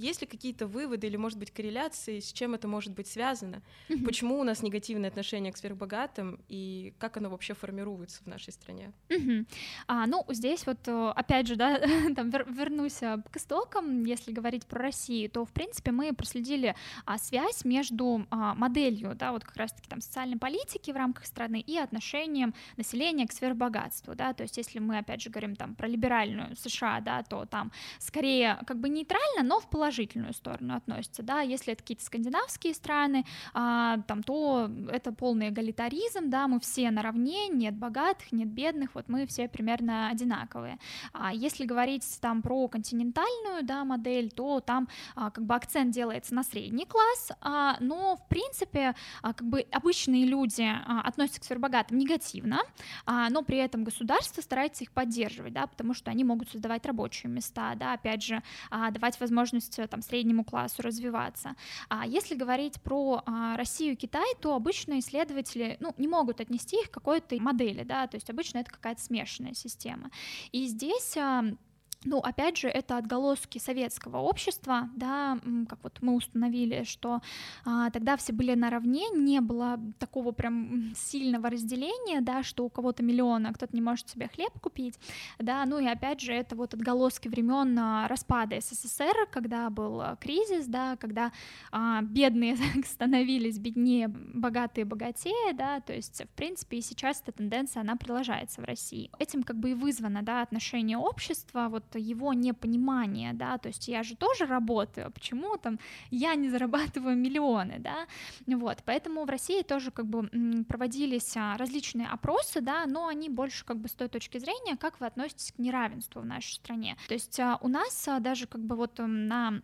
Есть 0.00 0.22
ли 0.22 0.26
какие-то 0.26 0.66
выводы 0.66 1.06
или, 1.06 1.16
может 1.16 1.38
быть, 1.38 1.50
корреляции, 1.50 2.20
с 2.20 2.32
чем 2.32 2.54
это 2.54 2.66
может 2.66 2.92
быть 2.92 3.06
связано? 3.06 3.62
Mm-hmm. 3.88 4.04
Почему 4.04 4.40
у 4.40 4.44
нас 4.44 4.62
негативное 4.62 5.10
отношение 5.10 5.52
к 5.52 5.56
сверхбогатым 5.56 6.40
и 6.48 6.94
как 6.98 7.16
оно 7.18 7.28
вообще 7.28 7.54
формируется 7.54 8.22
в 8.24 8.26
нашей 8.26 8.52
стране? 8.52 8.92
Mm-hmm. 9.08 9.46
А, 9.86 10.06
ну, 10.06 10.24
здесь 10.28 10.66
вот, 10.66 10.78
э, 10.86 11.12
опять 11.14 11.46
же, 11.46 11.56
да, 11.56 11.78
там 12.16 12.30
вер- 12.30 12.50
вернусь 12.52 13.02
э, 13.02 13.18
к 13.30 13.36
истокам, 13.36 14.04
если 14.04 14.32
говорить 14.32 14.66
про 14.66 14.80
Россию, 14.80 15.30
то, 15.30 15.44
в 15.44 15.52
принципе, 15.52 15.92
мы 15.92 16.12
проследили 16.14 16.74
а, 17.04 17.18
связь 17.18 17.64
между 17.64 18.26
а, 18.30 18.54
моделью, 18.54 19.14
да, 19.14 19.32
вот 19.32 19.44
как 19.44 19.56
раз-таки 19.56 19.88
там 19.88 20.00
социальной 20.00 20.38
политики 20.38 20.90
в 20.90 20.96
рамках 20.96 21.26
страны 21.26 21.60
и 21.60 21.76
отношением 21.76 22.54
населения 22.76 23.26
к 23.26 23.32
сверхбогатству, 23.32 24.14
да, 24.14 24.32
то 24.32 24.44
есть 24.44 24.56
если 24.56 24.78
мы, 24.78 24.98
опять 24.98 25.20
же, 25.20 25.30
говорим 25.30 25.56
там 25.56 25.74
про 25.74 25.86
либеральную 25.86 26.56
США, 26.56 27.00
да, 27.00 27.22
то 27.22 27.44
там 27.44 27.70
скорее 27.98 28.58
как 28.66 28.78
бы 28.80 28.88
нейтрально, 28.88 29.42
но 29.42 29.60
в 29.60 29.68
положении 29.68 29.89
положительную 29.90 30.32
сторону 30.34 30.76
относится, 30.76 31.24
да, 31.24 31.40
если 31.40 31.72
это 31.72 31.82
какие-то 31.82 32.04
скандинавские 32.04 32.74
страны, 32.74 33.24
а, 33.52 33.98
там, 34.06 34.22
то 34.22 34.70
это 34.88 35.10
полный 35.10 35.48
эгалитаризм, 35.48 36.30
да, 36.30 36.46
мы 36.46 36.60
все 36.60 36.90
наравне, 36.92 37.48
нет 37.48 37.74
богатых, 37.74 38.30
нет 38.30 38.46
бедных, 38.48 38.94
вот 38.94 39.08
мы 39.08 39.26
все 39.26 39.48
примерно 39.48 40.08
одинаковые. 40.08 40.78
А 41.12 41.34
если 41.34 41.64
говорить 41.64 42.04
там 42.20 42.40
про 42.40 42.68
континентальную, 42.68 43.64
да, 43.64 43.84
модель, 43.84 44.30
то 44.30 44.60
там 44.60 44.88
а, 45.16 45.30
как 45.32 45.44
бы 45.44 45.56
акцент 45.56 45.92
делается 45.92 46.34
на 46.34 46.44
средний 46.44 46.86
класс, 46.86 47.32
а, 47.40 47.76
но 47.80 48.16
в 48.16 48.28
принципе 48.28 48.94
а, 49.22 49.32
как 49.34 49.48
бы 49.48 49.66
обычные 49.72 50.24
люди 50.24 50.62
а, 50.62 51.00
относятся 51.00 51.40
к 51.40 51.44
сверхбогатым 51.44 51.98
негативно, 51.98 52.60
а, 53.06 53.28
но 53.28 53.42
при 53.42 53.58
этом 53.58 53.82
государство 53.82 54.40
старается 54.40 54.84
их 54.84 54.92
поддерживать, 54.92 55.52
да, 55.52 55.66
потому 55.66 55.94
что 55.94 56.12
они 56.12 56.22
могут 56.22 56.50
создавать 56.50 56.86
рабочие 56.86 57.30
места, 57.30 57.74
да, 57.74 57.94
опять 57.94 58.22
же, 58.22 58.40
а, 58.70 58.90
давать 58.92 59.18
возможность 59.18 59.69
Э, 59.78 59.86
там, 59.86 60.02
среднему 60.02 60.44
классу 60.44 60.82
развиваться. 60.82 61.54
А 61.88 62.06
если 62.06 62.34
говорить 62.34 62.80
про 62.80 63.22
а, 63.26 63.56
Россию 63.56 63.92
и 63.92 63.96
Китай, 63.96 64.34
то 64.40 64.54
обычно 64.54 64.98
исследователи 64.98 65.76
ну, 65.80 65.94
не 65.96 66.08
могут 66.08 66.40
отнести 66.40 66.80
их 66.80 66.90
к 66.90 66.94
какой-то 66.94 67.40
модели, 67.40 67.82
да, 67.82 68.06
то 68.06 68.16
есть 68.16 68.30
обычно 68.30 68.58
это 68.58 68.70
какая-то 68.70 69.00
смешанная 69.00 69.54
система. 69.54 70.10
И 70.52 70.66
здесь 70.66 71.16
ну, 72.04 72.18
опять 72.18 72.56
же, 72.56 72.68
это 72.68 72.96
отголоски 72.96 73.58
советского 73.58 74.18
общества, 74.18 74.88
да, 74.96 75.38
как 75.68 75.78
вот 75.82 75.98
мы 76.00 76.14
установили, 76.14 76.84
что 76.84 77.20
а, 77.66 77.90
тогда 77.90 78.16
все 78.16 78.32
были 78.32 78.54
наравне, 78.54 79.10
не 79.14 79.40
было 79.40 79.78
такого 79.98 80.32
прям 80.32 80.94
сильного 80.96 81.50
разделения, 81.50 82.22
да, 82.22 82.42
что 82.42 82.64
у 82.64 82.70
кого-то 82.70 83.02
миллион, 83.02 83.46
а 83.46 83.52
кто-то 83.52 83.74
не 83.76 83.82
может 83.82 84.08
себе 84.08 84.28
хлеб 84.28 84.58
купить, 84.60 84.98
да, 85.38 85.62
ну 85.66 85.78
и 85.78 85.86
опять 85.86 86.20
же, 86.20 86.32
это 86.32 86.56
вот 86.56 86.72
отголоски 86.72 87.28
времен 87.28 87.78
а, 87.78 88.08
распада 88.08 88.58
СССР, 88.58 89.28
когда 89.30 89.68
был 89.68 90.00
а, 90.00 90.16
кризис, 90.16 90.66
да, 90.66 90.96
когда 90.96 91.32
а, 91.70 92.00
бедные 92.00 92.56
становились 92.86 93.58
беднее, 93.58 94.08
богатые 94.08 94.86
богатее, 94.86 95.52
да, 95.52 95.80
то 95.80 95.92
есть, 95.92 96.22
в 96.24 96.34
принципе, 96.34 96.78
и 96.78 96.80
сейчас 96.80 97.20
эта 97.20 97.32
тенденция, 97.32 97.82
она 97.82 97.96
продолжается 97.96 98.62
в 98.62 98.64
России. 98.64 99.10
Этим 99.18 99.42
как 99.42 99.58
бы 99.58 99.72
и 99.72 99.74
вызвано, 99.74 100.22
да, 100.22 100.40
отношение 100.40 100.96
общества, 100.96 101.68
вот 101.68 101.89
его 101.98 102.32
непонимание, 102.32 103.32
да, 103.32 103.58
то 103.58 103.68
есть 103.68 103.88
я 103.88 104.02
же 104.02 104.16
тоже 104.16 104.46
работаю, 104.46 105.08
а 105.08 105.10
почему 105.10 105.56
там 105.56 105.78
я 106.10 106.34
не 106.34 106.48
зарабатываю 106.48 107.16
миллионы, 107.16 107.78
да, 107.78 108.06
вот, 108.46 108.78
поэтому 108.84 109.24
в 109.24 109.30
России 109.30 109.62
тоже 109.62 109.90
как 109.90 110.06
бы 110.06 110.28
проводились 110.64 111.36
а, 111.36 111.56
различные 111.56 112.08
опросы, 112.08 112.60
да, 112.60 112.86
но 112.86 113.06
они 113.06 113.28
больше 113.28 113.64
как 113.64 113.78
бы 113.78 113.88
с 113.88 113.92
той 113.92 114.08
точки 114.08 114.38
зрения, 114.38 114.76
как 114.76 115.00
вы 115.00 115.06
относитесь 115.06 115.52
к 115.52 115.58
неравенству 115.58 116.20
в 116.20 116.26
нашей 116.26 116.52
стране, 116.52 116.96
то 117.08 117.14
есть 117.14 117.38
а, 117.40 117.58
у 117.60 117.68
нас 117.68 118.08
даже 118.20 118.46
как 118.46 118.62
бы 118.62 118.76
вот 118.76 118.98
на 118.98 119.62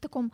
таком 0.00 0.32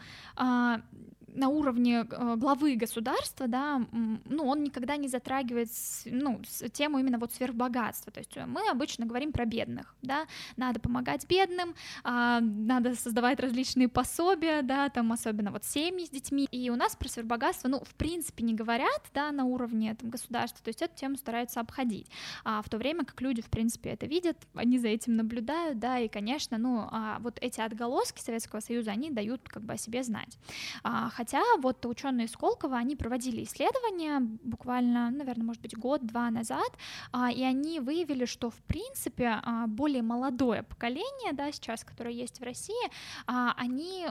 на 1.34 1.48
уровне 1.48 2.06
э, 2.08 2.36
главы 2.36 2.76
государства, 2.76 3.46
да, 3.48 3.82
ну, 3.92 4.46
он 4.46 4.62
никогда 4.62 4.96
не 4.96 5.08
затрагивает 5.08 5.68
ну, 6.06 6.40
тему 6.72 6.98
именно 6.98 7.18
вот 7.18 7.32
сверхбогатства. 7.32 8.12
То 8.12 8.20
есть 8.20 8.36
мы 8.46 8.68
обычно 8.70 9.06
говорим 9.06 9.32
про 9.32 9.44
бедных, 9.44 9.94
да, 10.02 10.26
надо 10.56 10.80
помогать 10.80 11.26
бедным, 11.28 11.74
а, 12.02 12.40
надо 12.40 12.94
создавать 12.94 13.40
различные 13.40 13.88
пособия, 13.88 14.62
да, 14.62 14.88
там 14.88 15.12
особенно 15.12 15.50
вот 15.50 15.64
семьи 15.64 16.06
с 16.06 16.10
детьми. 16.10 16.46
И 16.50 16.70
у 16.70 16.76
нас 16.76 16.96
про 16.96 17.08
сверхбогатство, 17.08 17.68
ну, 17.68 17.80
в 17.84 17.94
принципе, 17.94 18.44
не 18.44 18.54
говорят, 18.54 19.02
да, 19.12 19.32
на 19.32 19.44
уровне 19.44 19.94
там, 19.94 20.10
государства, 20.10 20.62
то 20.62 20.68
есть 20.68 20.82
эту 20.82 20.94
тему 20.94 21.16
стараются 21.16 21.60
обходить. 21.60 22.06
А 22.44 22.62
в 22.62 22.68
то 22.68 22.78
время 22.78 23.04
как 23.04 23.20
люди, 23.20 23.42
в 23.42 23.50
принципе, 23.50 23.90
это 23.90 24.06
видят, 24.06 24.38
они 24.54 24.78
за 24.78 24.88
этим 24.88 25.16
наблюдают, 25.16 25.78
да, 25.78 25.98
и, 25.98 26.08
конечно, 26.08 26.58
ну, 26.58 26.88
а 26.90 27.18
вот 27.20 27.38
эти 27.40 27.60
отголоски 27.60 28.20
Советского 28.20 28.60
Союза, 28.60 28.92
они 28.92 29.10
дают 29.10 29.48
как 29.48 29.64
бы 29.64 29.74
о 29.74 29.76
себе 29.76 30.02
знать. 30.02 30.38
Хотя 31.25 31.43
вот 31.62 31.87
ученые 31.87 32.28
Сколково, 32.28 32.76
они 32.76 32.97
проводили 32.97 33.45
исследования 33.45 34.21
буквально, 34.21 35.11
наверное, 35.11 35.47
может 35.47 35.62
быть, 35.62 35.75
год-два 35.75 36.28
назад, 36.28 36.69
а, 37.12 37.33
и 37.33 37.43
они 37.43 37.81
выявили, 37.81 38.26
что, 38.26 38.50
в 38.50 38.62
принципе, 38.64 39.40
а, 39.43 39.66
более 39.66 40.02
молодое 40.02 40.64
поколение, 40.64 41.33
да, 41.33 41.50
сейчас, 41.50 41.83
которое 41.83 42.12
есть 42.12 42.40
в 42.40 42.43
России, 42.43 42.75
а, 43.26 43.54
они 43.57 44.07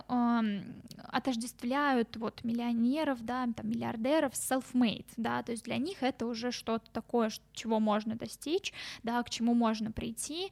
отождествляют 1.07 2.17
вот 2.17 2.43
миллионеров, 2.43 3.23
да, 3.23 3.47
там, 3.55 3.69
миллиардеров 3.69 4.33
self-made, 4.33 5.05
да, 5.15 5.43
то 5.43 5.51
есть 5.51 5.65
для 5.65 5.77
них 5.77 6.01
это 6.01 6.25
уже 6.25 6.51
что-то 6.51 6.89
такое, 6.91 7.29
чего 7.53 7.79
можно 7.79 8.15
достичь, 8.15 8.73
да, 9.03 9.21
к 9.21 9.29
чему 9.29 9.53
можно 9.53 9.91
прийти, 9.91 10.51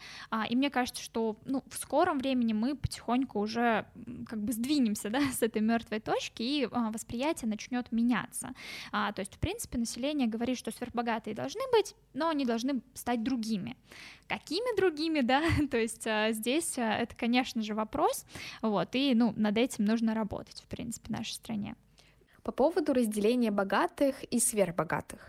и 0.49 0.55
мне 0.55 0.69
кажется, 0.69 1.01
что, 1.01 1.37
ну, 1.45 1.63
в 1.67 1.77
скором 1.77 2.19
времени 2.19 2.53
мы 2.53 2.75
потихоньку 2.75 3.39
уже 3.39 3.87
как 4.27 4.43
бы 4.43 4.53
сдвинемся, 4.53 5.09
да, 5.09 5.21
с 5.31 5.41
этой 5.41 5.61
мертвой 5.61 5.99
точки 5.99 6.50
и 6.51 6.67
а, 6.71 6.91
восприятие 6.91 7.49
начнет 7.49 7.91
меняться. 7.91 8.53
А, 8.91 9.11
то 9.13 9.21
есть, 9.21 9.35
в 9.35 9.39
принципе, 9.39 9.77
население 9.77 10.27
говорит, 10.27 10.57
что 10.57 10.71
сверхбогатые 10.71 11.33
должны 11.33 11.61
быть, 11.71 11.95
но 12.13 12.29
они 12.29 12.45
должны 12.45 12.81
стать 12.93 13.23
другими. 13.23 13.77
Какими 14.27 14.75
другими, 14.75 15.21
да? 15.21 15.43
то 15.71 15.77
есть 15.77 16.05
а, 16.07 16.31
здесь 16.31 16.73
это, 16.77 17.15
конечно 17.15 17.61
же, 17.61 17.73
вопрос, 17.73 18.25
вот, 18.61 18.89
и, 18.93 19.13
ну, 19.15 19.33
над 19.35 19.57
этим 19.57 19.85
нужно 19.85 20.13
работать, 20.13 20.61
в 20.61 20.67
принципе, 20.67 21.07
в 21.07 21.11
нашей 21.11 21.33
стране. 21.33 21.75
По 22.43 22.51
поводу 22.51 22.93
разделения 22.93 23.51
богатых 23.51 24.23
и 24.23 24.39
сверхбогатых. 24.39 25.27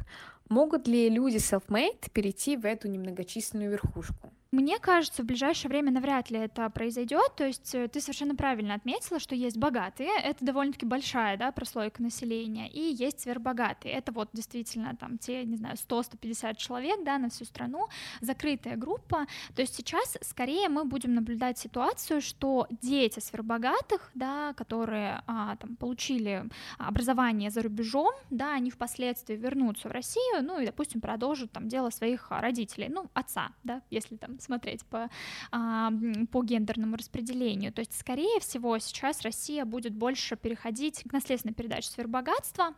Могут 0.48 0.88
ли 0.88 1.08
люди 1.08 1.36
self-made 1.36 2.10
перейти 2.10 2.56
в 2.56 2.64
эту 2.64 2.88
немногочисленную 2.88 3.70
верхушку? 3.70 4.32
Мне 4.52 4.78
кажется, 4.78 5.22
в 5.22 5.24
ближайшее 5.24 5.70
время 5.70 5.90
навряд 5.90 6.28
ли 6.30 6.38
это 6.38 6.68
произойдет. 6.68 7.32
То 7.36 7.46
есть 7.46 7.74
э, 7.74 7.88
ты 7.88 8.02
совершенно 8.02 8.36
правильно 8.36 8.74
отметила, 8.74 9.18
что 9.18 9.34
есть 9.34 9.56
богатые, 9.56 10.10
это 10.22 10.44
довольно-таки 10.44 10.84
большая 10.84 11.38
да, 11.38 11.50
прослойка 11.52 12.02
населения, 12.02 12.68
и 12.68 12.80
есть 12.80 13.20
сверхбогатые. 13.20 13.94
Это 13.94 14.12
вот 14.12 14.28
действительно 14.34 14.94
там 14.94 15.16
те, 15.16 15.46
не 15.46 15.56
знаю, 15.56 15.76
100-150 15.76 16.56
человек 16.56 17.02
да, 17.02 17.16
на 17.16 17.30
всю 17.30 17.46
страну, 17.46 17.88
закрытая 18.20 18.76
группа. 18.76 19.26
То 19.56 19.62
есть 19.62 19.74
сейчас 19.74 20.18
скорее 20.20 20.68
мы 20.68 20.84
будем 20.84 21.14
наблюдать 21.14 21.56
ситуацию, 21.56 22.20
что 22.20 22.66
дети 22.82 23.20
сверхбогатых, 23.20 24.10
да, 24.12 24.52
которые 24.52 25.22
а, 25.26 25.56
там, 25.56 25.76
получили 25.76 26.44
образование 26.76 27.48
за 27.48 27.62
рубежом, 27.62 28.12
да, 28.28 28.52
они 28.52 28.70
впоследствии 28.70 29.34
вернутся 29.34 29.88
в 29.88 29.92
Россию, 29.92 30.42
ну 30.42 30.60
и, 30.60 30.66
допустим, 30.66 31.00
продолжат 31.00 31.52
там 31.52 31.68
дело 31.68 31.88
своих 31.88 32.30
родителей, 32.30 32.90
ну, 32.90 33.08
отца, 33.14 33.48
да, 33.64 33.80
если 33.88 34.16
там 34.16 34.41
смотреть 34.42 34.84
по, 34.86 35.08
а, 35.50 35.92
по 36.30 36.42
гендерному 36.42 36.96
распределению. 36.96 37.72
То 37.72 37.80
есть, 37.80 37.98
скорее 37.98 38.40
всего, 38.40 38.78
сейчас 38.78 39.22
Россия 39.22 39.64
будет 39.64 39.94
больше 39.94 40.36
переходить 40.36 41.02
к 41.08 41.12
наследственной 41.12 41.54
передаче 41.54 41.88
сфер 41.88 42.08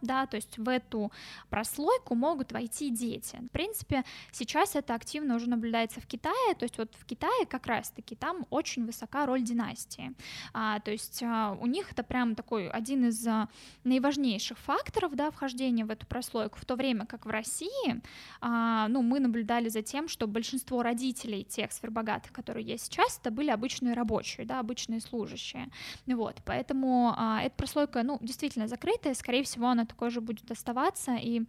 да, 0.00 0.26
то 0.26 0.36
есть 0.36 0.58
в 0.58 0.68
эту 0.68 1.10
прослойку 1.48 2.14
могут 2.14 2.52
войти 2.52 2.90
дети. 2.90 3.36
В 3.36 3.48
принципе, 3.48 4.04
сейчас 4.32 4.76
это 4.76 4.94
активно 4.94 5.36
уже 5.36 5.48
наблюдается 5.48 6.00
в 6.00 6.06
Китае, 6.06 6.54
то 6.58 6.64
есть 6.64 6.78
вот 6.78 6.94
в 6.98 7.04
Китае 7.04 7.46
как 7.46 7.66
раз-таки 7.66 8.14
там 8.14 8.46
очень 8.50 8.86
высока 8.86 9.26
роль 9.26 9.42
династии, 9.42 10.12
а, 10.52 10.80
то 10.80 10.90
есть 10.90 11.22
а, 11.22 11.56
у 11.60 11.66
них 11.66 11.92
это 11.92 12.02
прям 12.02 12.34
такой 12.34 12.68
один 12.68 13.08
из 13.08 13.26
а, 13.26 13.48
наиважнейших 13.84 14.58
факторов, 14.58 15.14
да, 15.14 15.30
вхождения 15.30 15.84
в 15.84 15.90
эту 15.90 16.06
прослойку, 16.06 16.58
в 16.58 16.64
то 16.64 16.76
время 16.76 17.06
как 17.06 17.26
в 17.26 17.30
России, 17.30 18.02
а, 18.40 18.88
ну, 18.88 19.02
мы 19.02 19.20
наблюдали 19.20 19.68
за 19.68 19.82
тем, 19.82 20.08
что 20.08 20.26
большинство 20.26 20.82
родителей 20.82 21.44
тех 21.54 21.72
сфербогатых, 21.72 22.32
которые 22.32 22.66
есть 22.66 22.86
сейчас, 22.86 23.18
это 23.18 23.30
были 23.30 23.50
обычные 23.50 23.94
рабочие, 23.94 24.46
да, 24.46 24.60
обычные 24.60 25.00
служащие, 25.00 25.68
вот, 26.06 26.36
поэтому 26.44 27.14
а, 27.16 27.42
эта 27.42 27.54
прослойка, 27.54 28.02
ну, 28.02 28.18
действительно 28.20 28.68
закрытая, 28.68 29.14
скорее 29.14 29.42
всего, 29.44 29.68
она 29.68 29.84
такой 29.84 30.10
же 30.10 30.20
будет 30.20 30.50
оставаться, 30.50 31.14
и 31.14 31.42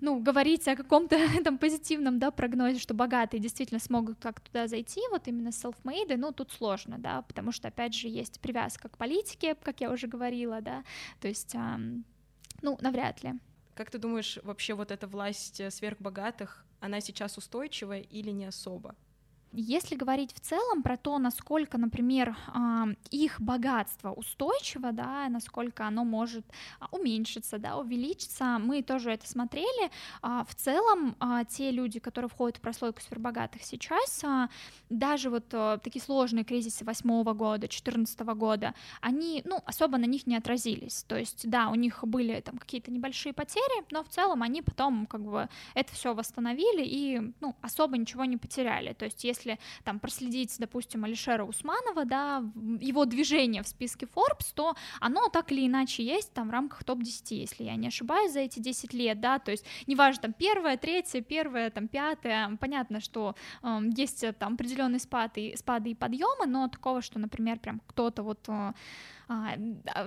ну, 0.00 0.20
говорить 0.20 0.68
о 0.68 0.76
каком-то 0.76 1.16
этом 1.40 1.58
позитивном, 1.58 2.18
да, 2.18 2.30
прогнозе, 2.30 2.78
что 2.78 2.94
богатые 2.94 3.40
действительно 3.40 3.80
смогут 3.80 4.18
как 4.20 4.40
туда 4.40 4.68
зайти, 4.68 5.00
вот 5.10 5.28
именно 5.28 5.48
self-made, 5.48 6.16
ну, 6.16 6.32
тут 6.32 6.52
сложно, 6.52 6.98
да, 6.98 7.22
потому 7.22 7.52
что, 7.52 7.68
опять 7.68 7.94
же, 7.94 8.08
есть 8.08 8.40
привязка 8.40 8.88
к 8.88 8.96
политике, 8.96 9.54
как 9.54 9.80
я 9.80 9.90
уже 9.90 10.06
говорила, 10.06 10.60
да, 10.60 10.84
то 11.20 11.28
есть, 11.28 11.54
ну, 12.62 12.78
навряд 12.80 13.22
ли. 13.22 13.34
Как 13.74 13.90
ты 13.90 13.98
думаешь, 13.98 14.40
вообще 14.42 14.74
вот 14.74 14.90
эта 14.90 15.06
власть 15.06 15.60
э, 15.60 15.70
сверхбогатых, 15.70 16.64
она 16.80 17.00
сейчас 17.00 17.38
устойчивая 17.38 18.00
или 18.00 18.30
не 18.32 18.46
особо? 18.46 18.96
Если 19.52 19.96
говорить 19.96 20.34
в 20.34 20.40
целом 20.40 20.82
про 20.82 20.96
то, 20.96 21.18
насколько, 21.18 21.78
например, 21.78 22.36
их 23.10 23.40
богатство 23.40 24.12
устойчиво, 24.12 24.92
да, 24.92 25.28
насколько 25.28 25.86
оно 25.86 26.04
может 26.04 26.44
а, 26.80 26.88
уменьшиться, 26.90 27.58
да, 27.58 27.76
увеличиться, 27.78 28.58
мы 28.58 28.82
тоже 28.82 29.10
это 29.10 29.26
смотрели. 29.26 29.90
А, 30.20 30.44
в 30.44 30.54
целом, 30.54 31.16
а, 31.18 31.44
те 31.44 31.70
люди, 31.70 31.98
которые 31.98 32.28
входят 32.28 32.58
в 32.58 32.60
прослойку 32.60 33.00
сверхбогатых 33.00 33.62
сейчас, 33.62 34.22
даже 34.90 35.30
вот 35.30 35.48
такие 35.82 36.02
сложные 36.02 36.44
кризисы 36.44 36.84
восьмого 36.84 37.32
года, 37.32 37.68
четырнадцатого 37.68 38.34
года, 38.34 38.74
они, 39.00 39.42
ну, 39.44 39.62
особо 39.64 39.96
на 39.98 40.04
них 40.04 40.26
не 40.26 40.36
отразились. 40.36 41.04
То 41.04 41.16
есть, 41.16 41.48
да, 41.48 41.70
у 41.70 41.74
них 41.74 42.04
были 42.04 42.40
там 42.40 42.58
какие-то 42.58 42.90
небольшие 42.90 43.32
потери, 43.32 43.84
но 43.90 44.04
в 44.04 44.08
целом 44.08 44.42
они 44.42 44.60
потом 44.60 45.06
как 45.06 45.22
бы 45.22 45.48
это 45.74 45.92
все 45.94 46.14
восстановили 46.14 46.84
и, 46.84 47.32
ну, 47.40 47.56
особо 47.62 47.96
ничего 47.96 48.24
не 48.24 48.36
потеряли. 48.36 48.92
То 48.92 49.04
есть, 49.04 49.24
если 49.24 49.37
если 49.38 49.58
там 49.84 49.98
проследить, 50.00 50.54
допустим, 50.58 51.04
Алишера 51.04 51.44
Усманова, 51.44 52.04
да, 52.04 52.44
его 52.80 53.04
движение 53.04 53.62
в 53.62 53.68
списке 53.68 54.06
Forbes, 54.06 54.52
то 54.54 54.74
оно 55.00 55.28
так 55.28 55.52
или 55.52 55.66
иначе 55.66 56.04
есть 56.04 56.32
там 56.32 56.48
в 56.48 56.50
рамках 56.50 56.84
топ-10, 56.84 57.34
если 57.34 57.64
я 57.64 57.76
не 57.76 57.88
ошибаюсь, 57.88 58.32
за 58.32 58.40
эти 58.40 58.58
10 58.58 58.92
лет, 58.94 59.20
да, 59.20 59.38
то 59.38 59.50
есть 59.50 59.64
неважно, 59.86 60.22
там 60.22 60.32
первое, 60.32 60.76
третье, 60.76 61.20
первое, 61.20 61.70
там 61.70 61.88
пятое, 61.88 62.56
понятно, 62.60 63.00
что 63.00 63.34
э, 63.62 63.80
есть 63.96 64.24
там 64.38 64.54
определенные 64.54 65.00
спады, 65.00 65.54
спады 65.56 65.90
и 65.90 65.94
подъемы, 65.94 66.46
но 66.46 66.68
такого, 66.68 67.02
что, 67.02 67.18
например, 67.18 67.58
прям 67.58 67.80
кто-то 67.86 68.22
вот 68.22 68.48
э, 68.48 68.72
а, 69.28 69.58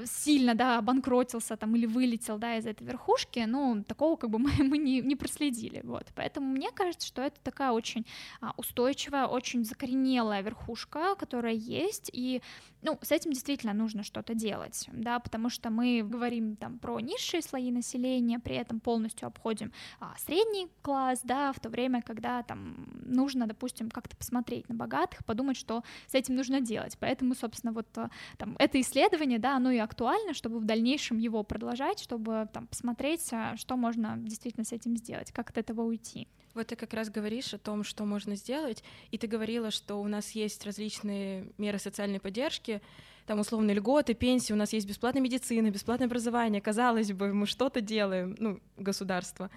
сильно, 0.06 0.56
да, 0.56 0.80
обанкротился 0.80 1.56
там 1.56 1.76
или 1.76 1.86
вылетел, 1.86 2.40
да, 2.40 2.58
из 2.58 2.66
этой 2.66 2.88
верхушки, 2.88 3.46
ну, 3.48 3.84
такого 3.84 4.16
как 4.16 4.32
бы 4.32 4.40
мы, 4.40 4.52
мы 4.64 4.80
не, 4.80 5.02
не 5.02 5.16
проследили, 5.16 5.82
вот, 5.84 6.08
поэтому 6.16 6.48
мне 6.48 6.72
кажется, 6.72 7.08
что 7.08 7.22
это 7.22 7.40
такая 7.42 7.72
очень 7.72 8.08
а, 8.42 8.54
устойчивая, 8.58 9.28
очень 9.28 9.64
закоренелая 9.64 10.42
верхушка, 10.42 11.14
которая 11.16 11.54
есть, 11.54 12.10
и, 12.12 12.42
ну, 12.82 12.98
с 13.04 13.12
этим 13.12 13.32
действительно 13.32 13.74
нужно 13.74 14.04
что-то 14.04 14.34
делать, 14.34 14.90
да, 14.92 15.20
потому 15.20 15.50
что 15.50 15.70
мы 15.70 16.02
говорим 16.04 16.56
там 16.56 16.80
про 16.80 17.00
низшие 17.00 17.44
слои 17.44 17.70
населения, 17.70 18.40
при 18.40 18.56
этом 18.56 18.80
полностью 18.80 19.28
обходим 19.28 19.72
а, 20.00 20.16
средний 20.18 20.68
класс, 20.82 21.22
да, 21.24 21.54
в 21.54 21.60
то 21.60 21.70
время, 21.70 22.02
когда 22.02 22.42
там 22.42 22.88
нужно, 23.06 23.46
допустим, 23.46 23.92
как-то 23.92 24.18
посмотреть 24.18 24.68
на 24.68 24.74
богатых, 24.74 25.24
подумать, 25.26 25.58
что 25.58 25.84
с 26.08 26.16
этим 26.16 26.36
нужно 26.36 26.60
делать, 26.60 26.98
поэтому, 27.00 27.36
собственно, 27.36 27.72
вот 27.72 27.88
там 27.92 28.56
это 28.58 28.82
исследование 28.82 29.11
исследование, 29.12 29.40
да, 29.40 29.58
оно 29.58 29.72
и 29.72 29.78
актуально, 29.78 30.34
чтобы 30.34 30.60
в 30.60 30.66
дальнейшем 30.66 31.18
его 31.18 31.44
продолжать, 31.44 32.00
чтобы 32.00 32.48
там 32.54 32.68
посмотреть, 32.68 33.28
а, 33.34 33.56
что 33.58 33.76
можно 33.76 34.16
действительно 34.18 34.64
с 34.64 34.72
этим 34.72 34.98
сделать, 34.98 35.32
как 35.32 35.50
от 35.50 35.58
этого 35.58 35.82
уйти. 35.82 36.28
Вот 36.54 36.68
ты 36.68 36.76
как 36.76 36.94
раз 36.94 37.10
говоришь 37.10 37.54
о 37.54 37.58
том, 37.58 37.84
что 37.84 38.06
можно 38.06 38.36
сделать, 38.36 38.84
и 39.12 39.18
ты 39.18 39.28
говорила, 39.28 39.72
что 39.72 39.96
у 39.96 40.08
нас 40.08 40.32
есть 40.32 40.66
различные 40.66 41.46
меры 41.58 41.80
социальной 41.80 42.20
поддержки, 42.20 42.82
там 43.26 43.40
условные 43.40 43.76
льготы, 43.76 44.14
пенсии, 44.14 44.54
у 44.54 44.58
нас 44.58 44.74
есть 44.74 44.88
бесплатная 44.88 45.22
медицина, 45.22 45.70
бесплатное 45.70 46.08
образование, 46.08 46.62
казалось 46.62 47.12
бы, 47.14 47.34
мы 47.34 47.46
что-то 47.46 47.82
делаем, 47.82 48.36
ну, 48.40 48.60
государство, 48.78 49.50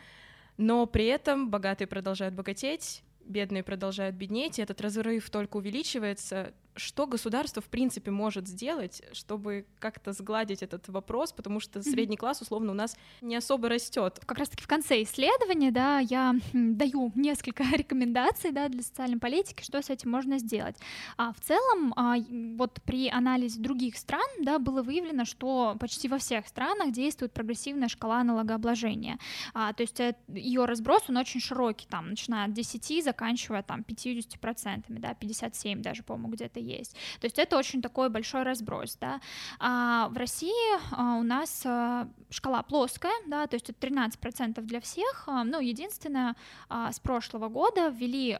но 0.56 0.86
при 0.86 1.06
этом 1.06 1.50
богатые 1.50 1.88
продолжают 1.88 2.34
богатеть, 2.34 3.02
бедные 3.24 3.62
продолжают 3.62 4.14
беднеть, 4.14 4.58
и 4.58 4.62
этот 4.62 4.80
разрыв 4.80 5.30
только 5.30 5.56
увеличивается, 5.56 6.52
что 6.76 7.06
государство 7.06 7.62
в 7.62 7.66
принципе 7.66 8.10
может 8.10 8.48
сделать, 8.48 9.02
чтобы 9.12 9.66
как-то 9.78 10.12
сгладить 10.12 10.62
этот 10.62 10.88
вопрос, 10.88 11.32
потому 11.32 11.60
что 11.60 11.82
средний 11.82 12.16
класс 12.16 12.42
условно 12.42 12.72
у 12.72 12.74
нас 12.74 12.96
не 13.20 13.36
особо 13.36 13.68
растет. 13.68 14.20
Как 14.26 14.38
раз-таки 14.38 14.64
в 14.64 14.66
конце 14.66 15.02
исследования, 15.02 15.70
да, 15.70 15.98
я 16.00 16.34
даю 16.52 17.12
несколько 17.14 17.62
рекомендаций, 17.72 18.50
да, 18.50 18.68
для 18.68 18.82
социальной 18.82 19.18
политики, 19.18 19.62
что 19.62 19.80
с 19.80 19.90
этим 19.90 20.10
можно 20.10 20.38
сделать. 20.38 20.76
А 21.16 21.32
в 21.32 21.40
целом, 21.40 21.92
а, 21.96 22.16
вот 22.56 22.80
при 22.84 23.08
анализе 23.08 23.60
других 23.60 23.96
стран, 23.96 24.26
да, 24.40 24.58
было 24.58 24.82
выявлено, 24.82 25.24
что 25.24 25.76
почти 25.78 26.08
во 26.08 26.18
всех 26.18 26.46
странах 26.48 26.92
действует 26.92 27.32
прогрессивная 27.32 27.88
шкала 27.88 28.24
налогообложения. 28.24 29.18
А, 29.52 29.72
то 29.72 29.82
есть 29.82 30.00
ее 30.28 30.64
разброс 30.64 31.04
он 31.08 31.16
очень 31.18 31.40
широкий, 31.40 31.86
там, 31.88 32.10
начиная 32.10 32.46
от 32.46 32.52
10, 32.52 33.04
заканчивая 33.04 33.62
там 33.62 33.82
50%, 33.82 34.84
да, 34.88 35.14
57 35.14 35.82
даже, 35.82 36.02
по-моему, 36.02 36.32
где-то 36.34 36.63
есть. 36.64 36.94
То 37.20 37.26
есть 37.26 37.38
это 37.38 37.56
очень 37.56 37.82
такой 37.82 38.08
большой 38.08 38.42
разброс, 38.42 38.96
да. 39.00 39.20
А 39.58 40.08
в 40.08 40.16
России 40.16 40.52
а, 40.92 41.16
у 41.16 41.22
нас 41.22 41.62
а, 41.64 42.08
шкала 42.30 42.62
плоская, 42.62 43.12
да, 43.26 43.46
то 43.46 43.54
есть 43.54 43.70
это 43.70 43.86
13% 43.86 44.60
для 44.62 44.80
всех, 44.80 45.24
а, 45.26 45.44
ну, 45.44 45.60
единственное, 45.60 46.36
с 46.68 46.98
прошлого 47.00 47.48
года 47.48 47.88
ввели 47.88 48.38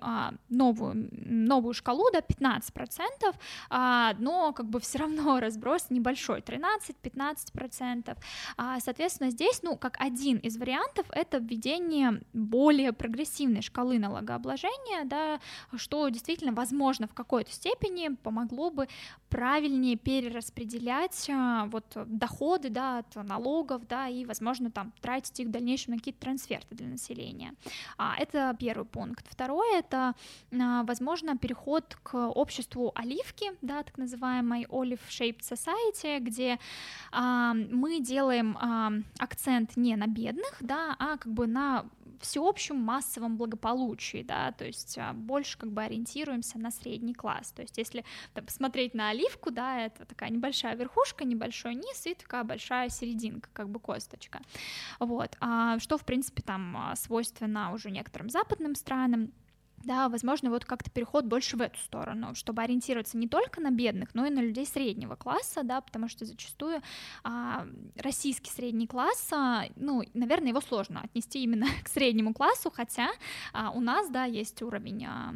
новую, 0.49 1.09
новую 1.13 1.75
шкалу, 1.75 2.11
да, 2.13 2.21
15%, 2.21 3.35
а, 3.71 4.15
но 4.19 4.53
как 4.53 4.67
бы 4.67 4.81
все 4.81 4.99
равно 4.99 5.41
разброс 5.41 5.87
небольшой, 5.91 6.41
13-15%. 6.41 8.17
А, 8.57 8.81
соответственно, 8.81 9.31
здесь, 9.31 9.63
ну, 9.63 9.77
как 9.77 9.97
один 10.01 10.39
из 10.39 10.57
вариантов, 10.57 11.07
это 11.11 11.39
введение 11.39 12.23
более 12.33 12.93
прогрессивной 12.93 13.63
шкалы 13.63 13.99
налогообложения, 13.99 15.05
да, 15.05 15.41
что 15.77 16.09
действительно 16.09 16.53
возможно 16.53 17.07
в 17.07 17.15
какой-то 17.15 17.53
степени 17.53 18.14
помогло 18.17 18.71
бы 18.71 18.89
правильнее 19.29 19.97
перераспределять 19.97 21.29
а, 21.29 21.67
вот 21.67 21.85
доходы, 22.07 22.69
да, 22.71 22.99
от 22.99 23.17
налогов, 23.17 23.87
да, 23.89 24.09
и, 24.09 24.25
возможно, 24.25 24.71
там 24.71 24.93
тратить 25.01 25.39
их 25.41 25.49
в 25.49 25.51
дальнейшем 25.51 25.95
на 25.95 25.99
какие-то 25.99 26.21
трансферты 26.21 26.75
для 26.75 26.87
населения. 26.87 27.55
А, 27.99 28.17
это 28.19 28.57
первый 28.59 28.85
пункт. 28.85 29.27
Второе— 29.29 29.79
это, 29.81 30.15
а, 30.53 30.85
возможно, 30.85 31.37
переход 31.37 31.97
к 32.03 32.29
обществу 32.29 32.93
оливки, 32.95 33.53
да, 33.63 33.83
так 33.83 33.99
называемой 33.99 34.65
Olive 34.65 35.01
Shaped 35.09 35.41
Society, 35.41 36.19
где 36.21 36.59
мы 37.13 38.01
делаем 38.01 38.57
акцент 39.19 39.77
не 39.77 39.97
на 39.97 40.07
бедных, 40.07 40.57
да, 40.61 40.97
а 40.99 41.17
как 41.17 41.33
бы 41.33 41.47
на 41.47 41.85
всеобщем 42.21 42.77
массовом 42.77 43.37
благополучии, 43.37 44.25
да, 44.27 44.53
то 44.53 44.65
есть 44.65 44.97
а, 44.99 45.13
больше 45.13 45.59
как 45.59 45.71
бы 45.71 45.83
ориентируемся 45.83 46.59
на 46.59 46.71
средний 46.71 47.15
класс, 47.15 47.53
то 47.53 47.63
есть 47.63 47.79
там, 48.33 48.45
посмотреть 48.45 48.95
на 48.95 49.11
оливку, 49.11 49.51
да, 49.51 49.81
это 49.81 50.05
такая 50.05 50.31
небольшая 50.31 50.77
верхушка, 50.77 51.25
небольшой 51.25 51.75
низ 51.75 52.07
и 52.07 52.15
такая 52.15 52.45
большая 52.45 52.89
серединка, 52.89 53.49
как 53.53 53.69
бы 53.69 53.81
косточка, 53.81 54.41
вот, 54.99 55.37
а, 55.41 55.79
что 55.79 55.99
в 55.99 56.05
принципе 56.05 56.43
там 56.43 56.77
а, 56.77 56.97
свойственно 56.97 57.73
уже 57.73 57.91
некоторым 57.91 58.31
западным 58.31 58.75
странам, 58.75 59.33
да, 59.85 60.09
возможно, 60.09 60.51
вот 60.51 60.65
как-то 60.65 60.91
переход 60.91 61.25
больше 61.25 61.57
в 61.57 61.61
эту 61.61 61.79
сторону, 61.79 62.35
чтобы 62.35 62.63
ориентироваться 62.63 63.17
не 63.17 63.29
только 63.29 63.61
на 63.61 63.71
бедных, 63.71 64.15
но 64.15 64.27
и 64.27 64.31
на 64.31 64.41
людей 64.41 64.67
среднего 64.67 65.15
класса, 65.17 65.63
да, 65.63 65.81
потому 65.81 66.09
что 66.09 66.25
зачастую 66.25 66.81
а, 67.23 67.67
российский 67.97 68.51
средний 68.51 68.87
класс, 68.87 69.29
а, 69.33 69.65
ну, 69.77 70.03
наверное, 70.15 70.49
его 70.49 70.61
сложно 70.61 71.01
отнести 71.03 71.43
именно 71.43 71.67
к 71.85 71.89
среднему 71.89 72.35
классу, 72.35 72.71
хотя 72.75 73.09
а, 73.53 73.71
у 73.71 73.81
нас, 73.81 74.11
да, 74.11 74.25
есть 74.25 74.63
уровень 74.63 75.07
а, 75.07 75.35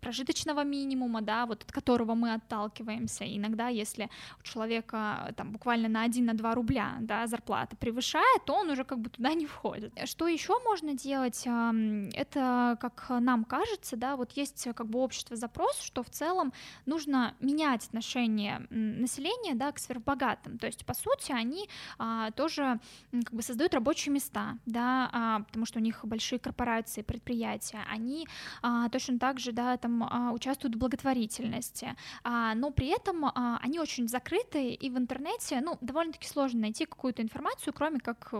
прожиточного 0.00 0.64
минимума, 0.64 1.20
да, 1.22 1.46
вот 1.46 1.64
от 1.64 1.72
которого 1.72 2.14
мы 2.14 2.34
отталкиваемся, 2.34 3.24
иногда, 3.24 3.68
если 3.68 4.08
у 4.40 4.42
человека 4.42 5.34
там 5.36 5.52
буквально 5.52 5.88
на 5.88 6.02
1 6.02 6.24
на 6.24 6.34
2 6.34 6.54
рубля, 6.54 6.96
да, 7.00 7.26
зарплата 7.26 7.76
превышает, 7.76 8.44
то 8.44 8.54
он 8.54 8.70
уже 8.70 8.84
как 8.84 9.00
бы 9.00 9.10
туда 9.10 9.34
не 9.34 9.46
входит. 9.46 9.92
Что 10.04 10.26
еще 10.28 10.58
можно 10.64 10.94
делать? 10.94 11.46
Это, 11.46 12.76
как 12.80 13.06
нам 13.08 13.44
кажется, 13.44 13.87
кажется, 13.88 13.96
да, 13.96 14.16
вот 14.16 14.32
есть 14.32 14.66
э, 14.66 14.72
как 14.72 14.86
бы 14.86 14.98
общество 14.98 15.36
запрос, 15.36 15.80
что 15.80 16.02
в 16.02 16.10
целом 16.10 16.52
нужно 16.86 17.34
менять 17.40 17.86
отношение 17.86 18.66
населения, 18.70 19.54
да, 19.54 19.72
к 19.72 19.78
сверхбогатым, 19.78 20.58
то 20.58 20.66
есть, 20.66 20.84
по 20.84 20.94
сути, 20.94 21.32
они 21.32 21.68
а, 21.98 22.30
тоже 22.32 22.80
как 23.12 23.32
бы 23.32 23.42
создают 23.42 23.74
рабочие 23.74 24.12
места, 24.12 24.58
да, 24.66 25.10
а, 25.12 25.40
потому 25.40 25.66
что 25.66 25.78
у 25.78 25.82
них 25.82 26.04
большие 26.04 26.38
корпорации, 26.38 27.02
предприятия, 27.02 27.80
они 27.90 28.26
а, 28.62 28.88
точно 28.88 29.18
так 29.18 29.38
же, 29.38 29.52
да, 29.52 29.76
там 29.76 30.02
а, 30.02 30.32
участвуют 30.32 30.74
в 30.74 30.78
благотворительности, 30.78 31.96
а, 32.24 32.54
но 32.54 32.70
при 32.70 32.88
этом 32.88 33.24
а, 33.24 33.58
они 33.62 33.80
очень 33.80 34.08
закрыты, 34.08 34.72
и 34.72 34.90
в 34.90 34.98
интернете, 34.98 35.60
ну, 35.60 35.78
довольно-таки 35.80 36.28
сложно 36.28 36.60
найти 36.60 36.84
какую-то 36.84 37.22
информацию, 37.22 37.72
кроме 37.72 38.00
как 38.00 38.34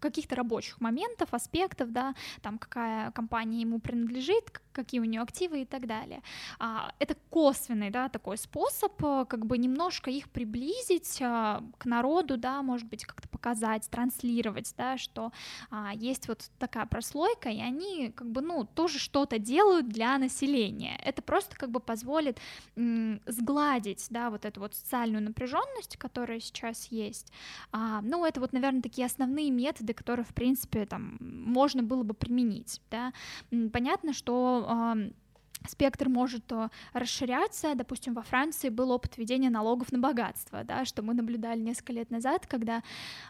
каких-то 0.00 0.36
рабочих 0.36 0.80
моментов, 0.80 1.32
аспектов, 1.32 1.92
да, 1.92 2.14
там 2.42 2.58
какая 2.58 3.10
компания 3.12 3.60
ему 3.60 3.78
принадлежит, 3.78 4.60
какие 4.72 5.00
у 5.00 5.04
нее 5.04 5.20
активы 5.20 5.62
и 5.62 5.64
так 5.64 5.86
далее. 5.86 6.22
А, 6.58 6.92
это 6.98 7.14
косвенный, 7.30 7.90
да, 7.90 8.08
такой 8.08 8.38
способ, 8.38 8.92
э, 9.04 9.26
как 9.28 9.46
бы 9.46 9.58
немножко 9.58 10.10
их 10.10 10.30
приблизить 10.30 11.18
а, 11.20 11.62
к 11.78 11.84
народу, 11.84 12.36
да, 12.36 12.62
может 12.62 12.88
быть, 12.88 13.04
как-то 13.04 13.28
показать, 13.28 13.88
транслировать, 13.90 14.74
да, 14.76 14.96
что 14.98 15.32
а, 15.70 15.92
есть 15.94 16.28
вот 16.28 16.50
такая 16.58 16.86
прослойка, 16.86 17.48
и 17.50 17.60
они 17.60 18.12
как 18.14 18.30
бы, 18.30 18.40
ну, 18.40 18.64
тоже 18.64 18.98
что-то 18.98 19.38
делают 19.38 19.88
для 19.88 20.18
населения. 20.18 20.98
Это 21.04 21.22
просто 21.22 21.56
как 21.56 21.70
бы 21.70 21.80
позволит 21.80 22.38
м, 22.76 23.20
сгладить, 23.26 24.06
да, 24.10 24.30
вот 24.30 24.44
эту 24.44 24.60
вот 24.60 24.74
социальную 24.74 25.22
напряженность, 25.22 25.96
которая 25.96 26.40
сейчас 26.40 26.86
есть. 26.86 27.32
А, 27.72 28.00
ну, 28.02 28.24
это 28.24 28.40
вот, 28.40 28.52
наверное, 28.52 28.82
такие 28.82 29.06
основные 29.06 29.50
методы, 29.50 29.71
которые, 29.94 30.24
в 30.24 30.34
принципе, 30.34 30.86
там 30.86 31.16
можно 31.20 31.82
было 31.82 32.02
бы 32.02 32.14
применить, 32.14 32.80
да. 32.90 33.12
Понятно, 33.72 34.12
что 34.12 34.94
спектр 35.70 36.08
может 36.08 36.50
э, 36.52 36.68
расширяться. 36.92 37.74
Допустим, 37.74 38.14
во 38.14 38.22
Франции 38.22 38.68
был 38.68 38.90
опыт 38.90 39.16
введения 39.16 39.50
налогов 39.50 39.92
на 39.92 39.98
богатство, 39.98 40.64
да, 40.64 40.84
что 40.84 41.02
мы 41.02 41.14
наблюдали 41.14 41.60
несколько 41.60 41.92
лет 41.92 42.10
назад, 42.10 42.46
когда 42.46 42.82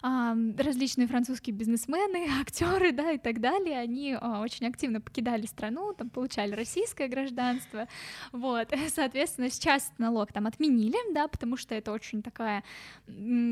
а, 0.03 0.35
различные 0.59 1.07
французские 1.07 1.55
бизнесмены, 1.55 2.29
актеры, 2.41 2.93
да, 2.93 3.13
и 3.13 3.19
так 3.19 3.41
далее, 3.41 3.79
они 3.79 4.17
а, 4.21 4.41
очень 4.41 4.67
активно 4.67 5.01
покидали 5.01 5.47
страну, 5.47 5.93
там 5.93 6.11
получали 6.11 6.53
российское 6.53 7.09
гражданство, 7.09 7.89
вот, 8.33 8.69
соответственно, 8.95 9.51
сейчас 9.51 9.93
налог 9.99 10.33
там 10.33 10.47
отменили, 10.47 10.97
да, 11.13 11.29
потому 11.29 11.57
что 11.57 11.75
это 11.75 11.93
очень 11.93 12.23
такая, 12.23 12.65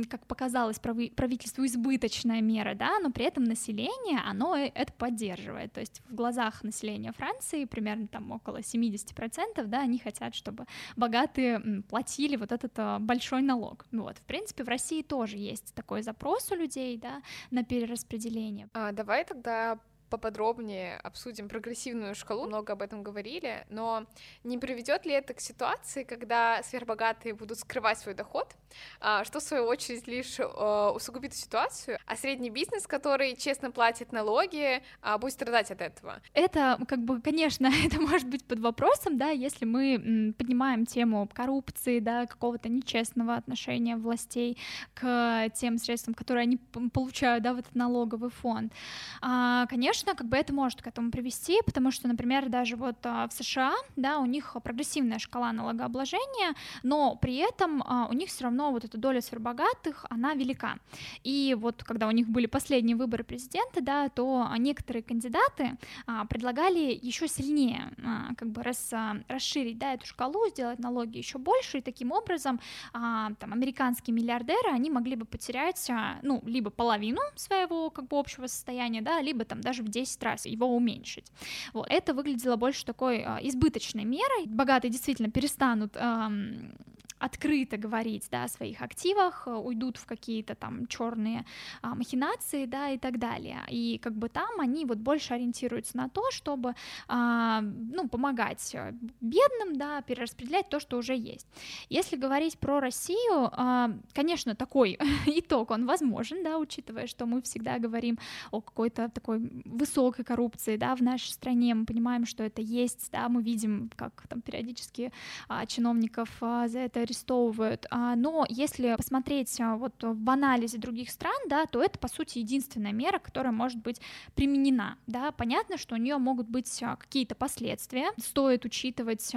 как 0.09 0.27
показалось 0.27 0.79
правительству, 0.79 1.65
избыточная 1.67 2.41
мера, 2.41 2.75
да, 2.75 2.99
но 3.01 3.11
при 3.11 3.25
этом 3.25 3.45
население, 3.45 4.21
оно 4.27 4.57
э, 4.57 4.71
это 4.75 4.93
поддерживает, 4.93 5.73
то 5.73 5.81
есть 5.81 6.03
в 6.09 6.15
глазах 6.15 6.63
населения 6.63 7.13
Франции 7.13 7.65
примерно 7.65 8.07
там 8.09 8.31
около 8.31 8.63
70%, 8.75 9.65
да, 9.65 9.81
они 9.81 9.99
хотят, 9.99 10.35
чтобы 10.35 10.67
богатые 10.97 11.83
платили 11.89 12.37
вот 12.37 12.53
этот 12.53 12.73
а, 12.79 12.99
большой 12.99 13.43
налог. 13.43 13.87
Вот, 13.93 14.19
в 14.19 14.23
принципе, 14.23 14.65
в 14.65 14.69
России 14.69 15.03
тоже 15.03 15.37
есть 15.37 15.75
такой 15.75 16.03
запрос 16.03 16.51
у 16.53 16.55
людей, 16.55 16.97
да, 16.97 17.23
на 17.51 17.65
перераспределение. 17.65 18.69
А, 18.75 18.93
давай 18.93 19.25
тогда 19.25 19.79
поподробнее 20.11 20.97
обсудим 20.99 21.49
прогрессивную 21.49 22.15
шкалу, 22.15 22.47
много 22.47 22.73
об 22.73 22.83
этом 22.83 23.03
говорили, 23.03 23.65
но 23.71 24.07
не 24.45 24.59
приведет 24.59 25.07
ли 25.07 25.13
это 25.13 25.35
к 25.35 25.41
ситуации, 25.41 26.03
когда 26.03 26.63
сверхбогатые 26.63 27.35
будут 27.35 27.59
скрывать 27.59 27.99
свой 27.99 28.15
доход, 28.15 28.55
а, 29.01 29.25
что 29.25 29.41
в 29.41 29.43
свою 29.43 29.65
очередь 29.65 30.07
лишь 30.07 30.37
а, 30.41 30.93
усугубит 30.93 31.35
ситуацию, 31.35 31.99
а 32.07 32.17
средний 32.17 32.51
бизнес, 32.51 32.87
который 32.87 33.37
честно 33.37 33.71
платит 33.71 34.13
налоги, 34.13 34.83
а, 35.01 35.19
будет 35.19 35.33
страдать 35.33 35.71
от 35.71 35.81
этого? 35.81 36.21
Это, 36.35 36.79
как 36.89 37.01
бы, 37.01 37.21
конечно, 37.21 37.71
это 37.85 38.01
может 38.01 38.29
быть 38.29 38.45
под 38.45 38.61
вопросом, 38.61 39.17
да, 39.17 39.31
если 39.31 39.65
мы 39.65 40.35
поднимаем 40.37 40.87
тему 40.87 41.29
коррупции, 41.33 42.01
да, 42.01 42.27
какого-то 42.27 42.69
нечестного 42.69 43.37
отношения 43.37 43.97
властей 43.97 44.59
к 44.95 45.49
тем 45.55 45.79
средствам, 45.79 46.15
которые 46.15 46.43
они 46.43 46.57
получают, 46.93 47.45
да, 47.45 47.55
в 47.55 47.59
этот 47.59 47.75
налоговый 47.75 48.31
фонд. 48.31 48.73
Конечно, 49.21 50.00
конечно, 50.01 50.15
как 50.15 50.31
бы 50.31 50.37
это 50.37 50.53
может 50.53 50.83
к 50.83 50.87
этому 50.87 51.11
привести, 51.11 51.61
потому 51.65 51.91
что, 51.91 52.09
например, 52.09 52.49
даже 52.49 52.77
вот 52.77 52.97
а, 53.05 53.29
в 53.29 53.33
США, 53.33 53.75
да, 53.97 54.19
у 54.19 54.27
них 54.27 54.57
прогрессивная 54.63 55.19
шкала 55.19 55.53
налогообложения, 55.53 56.55
но 56.83 57.17
при 57.17 57.37
этом 57.37 57.83
а, 57.83 58.07
у 58.11 58.13
них 58.13 58.29
все 58.29 58.45
равно 58.45 58.71
вот 58.71 58.85
эта 58.85 58.99
доля 58.99 59.21
сверхбогатых, 59.21 60.07
она 60.11 60.35
велика. 60.35 60.79
И 61.25 61.57
вот 61.59 61.85
когда 61.85 62.09
у 62.09 62.11
них 62.13 62.29
были 62.29 62.47
последние 62.47 62.97
выборы 62.97 63.25
президента, 63.25 63.81
да, 63.81 64.09
то 64.09 64.49
некоторые 64.59 65.03
кандидаты 65.03 65.77
а, 66.07 66.25
предлагали 66.25 66.99
еще 67.03 67.29
сильнее 67.29 67.93
как 68.37 68.49
бы 68.49 68.63
рас, 68.63 68.93
расширить, 69.29 69.79
да, 69.79 69.95
эту 69.95 70.07
шкалу, 70.07 70.49
сделать 70.49 70.79
налоги 70.79 71.19
еще 71.19 71.39
больше, 71.39 71.79
и 71.79 71.81
таким 71.81 72.13
образом 72.13 72.61
там 72.93 73.53
американские 73.53 74.15
миллиардеры, 74.15 74.71
они 74.73 74.91
могли 74.91 75.17
бы 75.17 75.25
потерять, 75.25 75.91
ну, 76.23 76.43
либо 76.47 76.71
половину 76.71 77.21
своего 77.37 77.91
как 77.91 78.09
бы 78.09 78.19
общего 78.19 78.47
состояния, 78.47 79.03
да, 79.03 79.21
либо 79.21 79.45
там 79.45 79.61
даже 79.61 79.83
в 79.83 79.90
10 79.91 80.23
раз 80.23 80.47
его 80.47 80.75
уменьшить. 80.75 81.27
Вот. 81.73 81.87
Это 81.91 82.15
выглядело 82.15 82.57
больше 82.57 82.85
такой 82.85 83.23
а, 83.23 83.39
избыточной 83.43 84.05
мерой. 84.05 84.47
Богатые 84.47 84.91
действительно 84.91 85.31
перестанут 85.31 85.97
эм, 85.97 86.75
открыто 87.21 87.77
говорить 87.77 88.29
да, 88.31 88.45
о 88.45 88.49
своих 88.49 88.83
активах, 88.83 89.45
э, 89.47 89.53
уйдут 89.53 89.99
в 89.99 90.07
какие-то 90.07 90.55
там 90.55 90.87
черные 90.87 91.45
а, 91.83 91.95
махинации, 91.95 92.65
да, 92.65 92.91
и 92.91 92.99
так 92.99 93.19
далее. 93.19 93.61
И 93.69 93.99
как 94.03 94.15
бы 94.15 94.29
там 94.29 94.61
они 94.61 94.85
вот 94.87 94.99
больше 94.99 95.35
ориентируются 95.35 95.97
на 95.97 96.09
то, 96.09 96.31
чтобы, 96.31 96.75
а, 97.09 97.61
ну, 97.61 98.09
помогать 98.09 98.75
э, 98.75 98.93
бедным, 99.21 99.77
да, 99.77 100.01
перераспределять 100.03 100.69
то, 100.69 100.81
что 100.81 100.97
уже 100.97 101.15
есть. 101.15 101.47
Если 101.91 102.17
говорить 102.17 102.59
про 102.59 102.81
Россию, 102.81 103.51
а, 103.53 103.91
конечно, 104.15 104.55
такой 104.55 104.99
итог, 105.27 105.71
он 105.71 105.87
возможен, 105.87 106.43
да, 106.43 106.59
учитывая, 106.59 107.07
что 107.07 107.27
мы 107.27 107.43
всегда 107.43 107.79
говорим 107.79 108.19
о 108.51 108.61
какой-то 108.61 109.11
такой 109.11 109.39
высокой 109.65 110.25
коррупции, 110.25 110.77
да, 110.77 110.97
в 110.97 111.03
нашей 111.03 111.33
стране, 111.33 111.75
мы 111.75 111.85
понимаем, 111.85 112.25
что 112.25 112.43
это 112.43 112.63
есть, 112.63 113.11
да, 113.13 113.29
мы 113.29 113.43
видим, 113.43 113.91
как 113.97 114.27
там 114.29 114.41
периодически 114.41 115.13
а, 115.49 115.67
чиновников 115.67 116.31
а, 116.41 116.67
за 116.69 116.79
это 116.79 117.10
арестовывают. 117.11 117.87
А, 117.91 118.15
но 118.17 118.47
если 118.49 118.95
посмотреть 118.97 119.61
а, 119.61 119.77
вот 119.77 119.95
в 120.03 120.31
анализе 120.31 120.79
других 120.79 121.11
стран, 121.11 121.35
да, 121.49 121.67
то 121.67 121.83
это, 121.83 121.99
по 121.99 122.09
сути, 122.09 122.39
единственная 122.39 122.93
мера, 122.93 123.19
которая 123.19 123.53
может 123.53 123.79
быть 123.81 124.01
применена. 124.35 124.97
Да. 125.07 125.33
Понятно, 125.33 125.77
что 125.77 125.95
у 125.95 125.99
нее 125.99 126.17
могут 126.19 126.49
быть 126.49 126.83
а, 126.83 126.97
какие-то 126.97 127.35
последствия. 127.35 128.11
Стоит 128.19 128.65
учитывать 128.65 129.33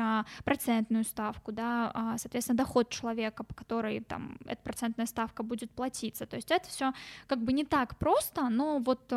процентную 0.45 1.03
ставку, 1.03 1.51
да, 1.51 2.15
соответственно, 2.17 2.57
доход 2.57 2.89
человека, 2.89 3.43
по 3.43 3.53
которой 3.53 4.01
там 4.01 4.38
эта 4.45 4.62
процентная 4.62 5.05
ставка 5.05 5.43
будет 5.43 5.71
платиться. 5.71 6.25
То 6.25 6.36
есть 6.36 6.51
это 6.51 6.69
все 6.69 6.93
как 7.27 7.43
бы 7.43 7.53
не 7.53 7.65
так 7.65 7.97
просто, 7.97 8.49
но 8.49 8.79
вот 8.79 9.12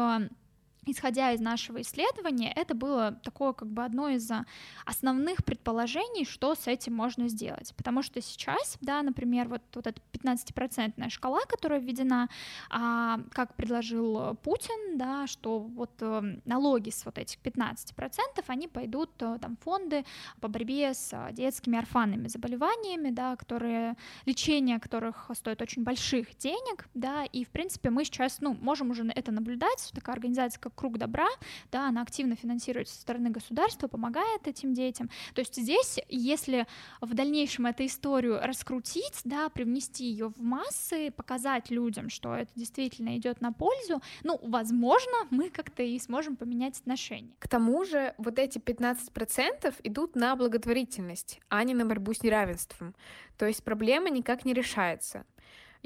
исходя 0.87 1.33
из 1.33 1.41
нашего 1.41 1.81
исследования, 1.83 2.53
это 2.55 2.75
было 2.75 3.13
такое 3.23 3.53
как 3.53 3.69
бы 3.69 3.85
одно 3.85 4.09
из 4.09 4.31
а, 4.31 4.47
основных 4.85 5.45
предположений, 5.45 6.25
что 6.25 6.55
с 6.55 6.67
этим 6.69 6.95
можно 6.95 7.29
сделать. 7.29 7.75
Потому 7.77 8.03
что 8.03 8.21
сейчас, 8.21 8.79
да, 8.81 9.03
например, 9.03 9.49
вот, 9.49 9.63
вот 9.75 9.87
эта 9.87 10.01
15-процентная 10.13 11.11
шкала, 11.11 11.41
которая 11.49 11.81
введена, 11.81 12.29
а, 12.71 13.21
как 13.33 13.55
предложил 13.55 14.37
Путин, 14.43 14.97
да, 14.97 15.27
что 15.27 15.59
вот 15.59 15.91
а, 16.01 16.23
налоги 16.45 16.91
с 16.91 17.05
вот 17.05 17.19
этих 17.19 17.41
15%, 17.41 18.45
они 18.47 18.69
пойдут 18.69 19.11
а, 19.21 19.39
там 19.39 19.57
фонды 19.57 20.05
по 20.41 20.49
борьбе 20.49 20.95
с 20.95 21.11
а, 21.13 21.33
детскими 21.33 21.79
орфанными 21.79 22.29
заболеваниями, 22.29 23.11
да, 23.11 23.35
которые, 23.37 23.97
лечение 24.25 24.79
которых 24.79 25.31
стоит 25.35 25.61
очень 25.63 25.83
больших 25.83 26.37
денег, 26.39 26.89
да, 26.95 27.25
и, 27.25 27.45
в 27.45 27.49
принципе, 27.49 27.91
мы 27.91 28.05
сейчас, 28.05 28.41
ну, 28.41 28.55
можем 28.55 28.91
уже 28.91 29.05
это 29.15 29.33
наблюдать, 29.33 29.91
такая 29.93 30.15
организация, 30.15 30.61
как 30.61 30.76
круг 30.77 30.99
добра, 30.99 31.27
да, 31.73 31.89
она 31.89 32.03
активно 32.03 32.37
финансируется 32.37 32.95
со 32.95 33.01
стороны 33.01 33.31
государства, 33.31 33.89
помогает 33.89 34.47
этим 34.47 34.73
детям. 34.75 35.11
То 35.35 35.41
есть 35.41 35.57
здесь, 35.57 35.99
если 36.09 36.67
в 37.01 37.15
дальнейшем 37.15 37.67
эту 37.67 37.85
историю 37.87 38.39
раскрутить, 38.43 39.21
да, 39.25 39.49
привнести 39.49 40.05
ее 40.05 40.29
в 40.29 40.41
массы, 40.41 41.11
показать 41.11 41.71
людям, 41.71 42.11
что 42.11 42.35
это 42.35 42.53
действительно 42.55 43.17
идет 43.17 43.41
на 43.41 43.53
пользу, 43.53 44.01
ну, 44.23 44.39
возможно, 44.43 45.13
мы 45.31 45.51
как-то 45.51 45.83
и 45.83 45.99
сможем 45.99 46.37
поменять 46.37 46.79
отношения. 46.79 47.33
К 47.39 47.49
тому 47.49 47.85
же 47.85 48.15
вот 48.19 48.39
эти 48.39 48.59
15% 48.59 49.75
идут 49.83 50.15
на 50.15 50.37
благотворительность, 50.37 51.41
а 51.49 51.65
не 51.65 51.75
на 51.75 51.87
борьбу 51.87 52.13
с 52.13 52.23
неравенством. 52.23 52.95
То 53.39 53.47
есть 53.47 53.65
проблема 53.65 54.11
никак 54.11 54.45
не 54.45 54.55
решается. 54.55 55.25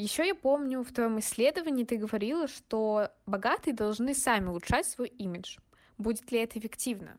Еще 0.01 0.27
я 0.27 0.35
помню, 0.35 0.83
в 0.83 0.93
твоем 0.93 1.19
исследовании 1.19 1.85
ты 1.85 1.99
говорила, 1.99 2.49
что 2.49 3.11
богатые 3.27 3.75
должны 3.75 4.15
сами 4.15 4.47
улучшать 4.49 4.87
свой 4.87 5.09
имидж. 5.09 5.59
Будет 5.99 6.33
ли 6.33 6.39
это 6.39 6.59
эффективно? 6.59 7.19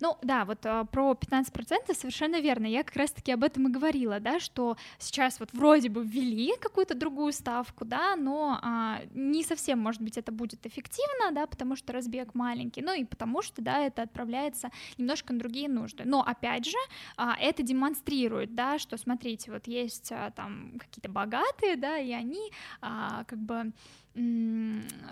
Ну 0.00 0.16
да, 0.22 0.44
вот 0.44 0.64
а, 0.64 0.84
про 0.84 1.12
15% 1.12 1.94
совершенно 1.94 2.40
верно. 2.40 2.66
Я 2.66 2.82
как 2.82 2.96
раз-таки 2.96 3.32
об 3.32 3.44
этом 3.44 3.68
и 3.68 3.70
говорила, 3.70 4.18
да, 4.18 4.40
что 4.40 4.76
сейчас 4.98 5.40
вот 5.40 5.52
вроде 5.52 5.88
бы 5.88 6.02
ввели 6.04 6.54
какую-то 6.60 6.94
другую 6.94 7.32
ставку, 7.32 7.84
да, 7.84 8.16
но 8.16 8.58
а, 8.62 9.00
не 9.12 9.44
совсем, 9.44 9.78
может 9.78 10.00
быть, 10.00 10.16
это 10.16 10.32
будет 10.32 10.66
эффективно, 10.66 11.32
да, 11.32 11.46
потому 11.46 11.76
что 11.76 11.92
разбег 11.92 12.34
маленький, 12.34 12.82
ну 12.82 12.94
и 12.94 13.04
потому 13.04 13.42
что, 13.42 13.62
да, 13.62 13.80
это 13.80 14.02
отправляется 14.02 14.70
немножко 14.96 15.32
на 15.32 15.38
другие 15.38 15.68
нужды. 15.68 16.04
Но 16.06 16.22
опять 16.22 16.64
же, 16.64 16.76
а, 17.16 17.36
это 17.38 17.62
демонстрирует, 17.62 18.54
да, 18.54 18.78
что 18.78 18.96
смотрите, 18.96 19.52
вот 19.52 19.66
есть 19.66 20.12
а, 20.12 20.30
там 20.30 20.72
какие-то 20.78 21.10
богатые, 21.10 21.76
да, 21.76 21.98
и 21.98 22.12
они 22.12 22.50
а, 22.80 23.24
как 23.24 23.38
бы 23.38 23.72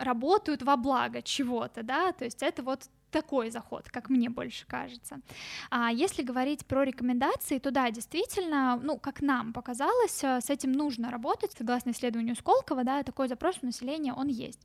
работают 0.01 0.63
во 0.63 0.77
благо 0.77 1.23
чего-то, 1.23 1.85
да, 1.85 2.11
то 2.13 2.25
есть 2.25 2.43
это 2.43 2.65
вот 2.65 2.91
такой 3.11 3.51
заход, 3.51 3.89
как 3.89 4.11
мне 4.11 4.31
больше 4.31 4.67
кажется. 4.67 5.21
А 5.71 5.91
если 5.91 6.23
говорить 6.23 6.67
про 6.67 6.85
рекомендации, 6.85 7.59
то 7.59 7.71
да, 7.71 7.91
действительно, 7.91 8.79
ну, 8.83 8.99
как 8.99 9.23
нам 9.23 9.53
показалось, 9.53 10.23
э, 10.23 10.41
с 10.41 10.51
этим 10.51 10.73
нужно 10.73 11.11
работать, 11.11 11.53
согласно 11.57 11.91
исследованию 11.91 12.37
Сколково, 12.37 12.85
да, 12.85 13.03
такой 13.03 13.29
запрос 13.29 13.59
у 13.63 13.67
населения, 13.67 14.13
он 14.13 14.29
есть. 14.29 14.61